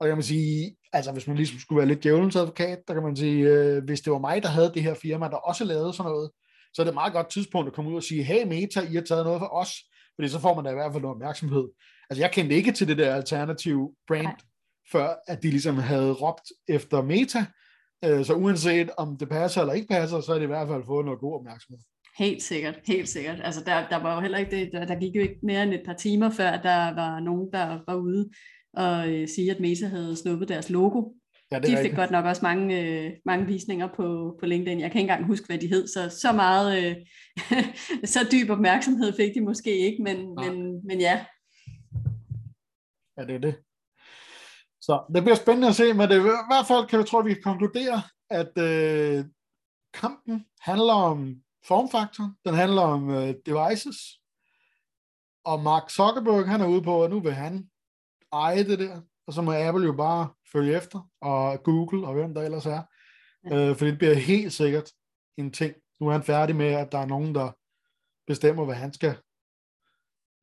[0.00, 2.94] Og der kan man sige, altså hvis man ligesom skulle være lidt djævelens advokat, der
[2.94, 5.64] kan man sige, øh, hvis det var mig, der havde det her firma, der også
[5.64, 6.30] lavede sådan noget,
[6.74, 8.94] så er det et meget godt tidspunkt at komme ud og sige, hey Meta, I
[8.94, 9.70] har taget noget for os,
[10.18, 11.68] fordi så får man da i hvert fald noget opmærksomhed.
[12.10, 14.36] Altså jeg kendte ikke til det der alternative brand, Nej.
[14.92, 17.44] før at de ligesom havde råbt efter Meta,
[18.04, 20.84] øh, så uanset om det passer eller ikke passer, så er det i hvert fald
[20.86, 21.78] fået noget god opmærksomhed.
[22.18, 23.40] Helt sikkert, helt sikkert.
[23.44, 25.74] Altså der, der var jo heller ikke det, der, der gik jo ikke mere end
[25.74, 28.30] et par timer før, der var nogen, der var ude
[28.74, 31.02] og øh, sige, at Meta havde snuppet deres logo.
[31.52, 31.96] Ja, det de fik rigtigt.
[31.96, 34.80] godt nok også mange, øh, mange visninger på, på LinkedIn.
[34.80, 36.96] Jeg kan ikke engang huske, hvad de hed, så så meget, øh,
[38.14, 41.24] så dyb opmærksomhed fik de måske ikke, men, men, men ja.
[43.16, 43.56] Ja, det er det.
[44.80, 46.20] Så det bliver spændende at se, men det, i
[46.50, 49.24] hvert fald kan vi tro, at vi kan konkludere, at øh,
[49.94, 53.96] kampen handler om formfaktor, den handler om øh, devices,
[55.44, 57.70] og Mark Zuckerberg, han er ude på, at nu vil han
[58.32, 62.34] eje det der, og så må Apple jo bare følge efter, og Google, og hvem
[62.34, 62.82] der ellers er.
[63.52, 64.92] Øh, for det bliver helt sikkert
[65.36, 65.74] en ting.
[66.00, 67.50] Nu er han færdig med, at der er nogen, der
[68.26, 69.16] bestemmer, hvad han skal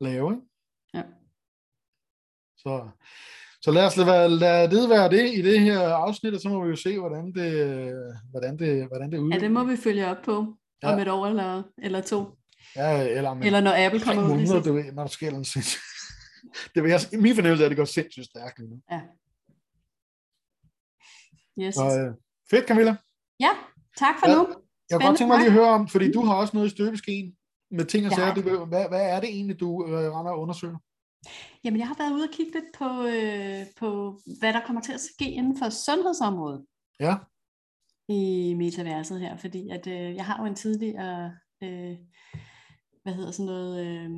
[0.02, 0.34] lave.
[0.34, 0.48] Ikke?
[0.94, 1.04] Ja.
[2.58, 2.90] Så,
[3.62, 6.64] så lad os lade, lad det være det i det her afsnit, og så må
[6.64, 7.52] vi jo se, hvordan det,
[8.32, 9.40] hvordan det, hvordan det udvikler.
[9.40, 10.94] Ja, det må vi følge op på ja.
[10.94, 12.38] om et år eller, eller to.
[12.76, 14.30] Ja, eller, om eller når Apple kommer ud.
[14.30, 15.32] Måneder, det, når der sker
[16.76, 18.82] det vil jeg, min fornemmelse er, at det går sindssygt stærkt nu.
[18.92, 19.02] Ja.
[21.60, 21.76] Yes.
[21.76, 22.14] Så, øh,
[22.50, 22.96] fedt, Camilla.
[23.40, 23.50] Ja,
[23.98, 24.48] tak for ja, nu.
[24.90, 26.76] Jeg kunne godt tænke mig lige at høre om, fordi du har også noget i
[26.76, 27.36] støbeskeen
[27.72, 28.34] med ting og sager.
[28.34, 30.78] Du, hvad, hvad er det egentlig, du øh, render og undersøger?
[31.64, 34.94] Jamen, jeg har været ude og kigge lidt på, øh, på, hvad der kommer til
[34.94, 36.66] at ske inden for sundhedsområdet.
[37.00, 37.16] Ja.
[38.10, 41.34] I metaverset her, fordi at øh, jeg har jo en tidligere,
[41.64, 41.96] øh,
[43.04, 44.10] hvad hedder sådan noget, øh,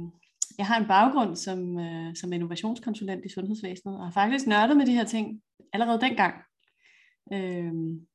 [0.57, 4.85] jeg har en baggrund som, øh, som innovationskonsulent i sundhedsvæsenet, og har faktisk nørdet med
[4.85, 5.41] de her ting
[5.73, 6.33] allerede dengang.
[7.33, 7.71] Øh,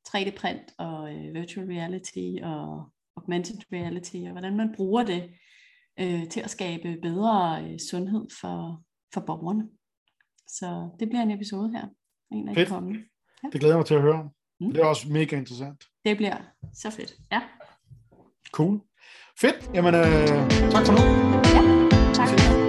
[0.09, 5.31] 3D-print og øh, virtual reality og augmented reality, og hvordan man bruger det
[6.01, 8.83] øh, til at skabe bedre øh, sundhed for,
[9.15, 9.69] for borgerne.
[10.49, 11.87] Så det bliver en episode her.
[12.33, 12.69] En af fedt.
[12.69, 13.01] De kommende.
[13.43, 13.49] Ja.
[13.53, 14.31] Det glæder jeg mig til at høre.
[14.61, 14.73] Mm.
[14.73, 15.85] Det er også mega interessant.
[16.05, 16.37] Det bliver
[16.75, 17.15] så fedt.
[17.33, 17.41] Ja.
[18.53, 18.81] Cool.
[19.41, 19.71] Fedt.
[19.75, 21.03] Jamen, øh, tak for nu.
[21.57, 21.89] Ja.
[22.15, 22.62] Tak.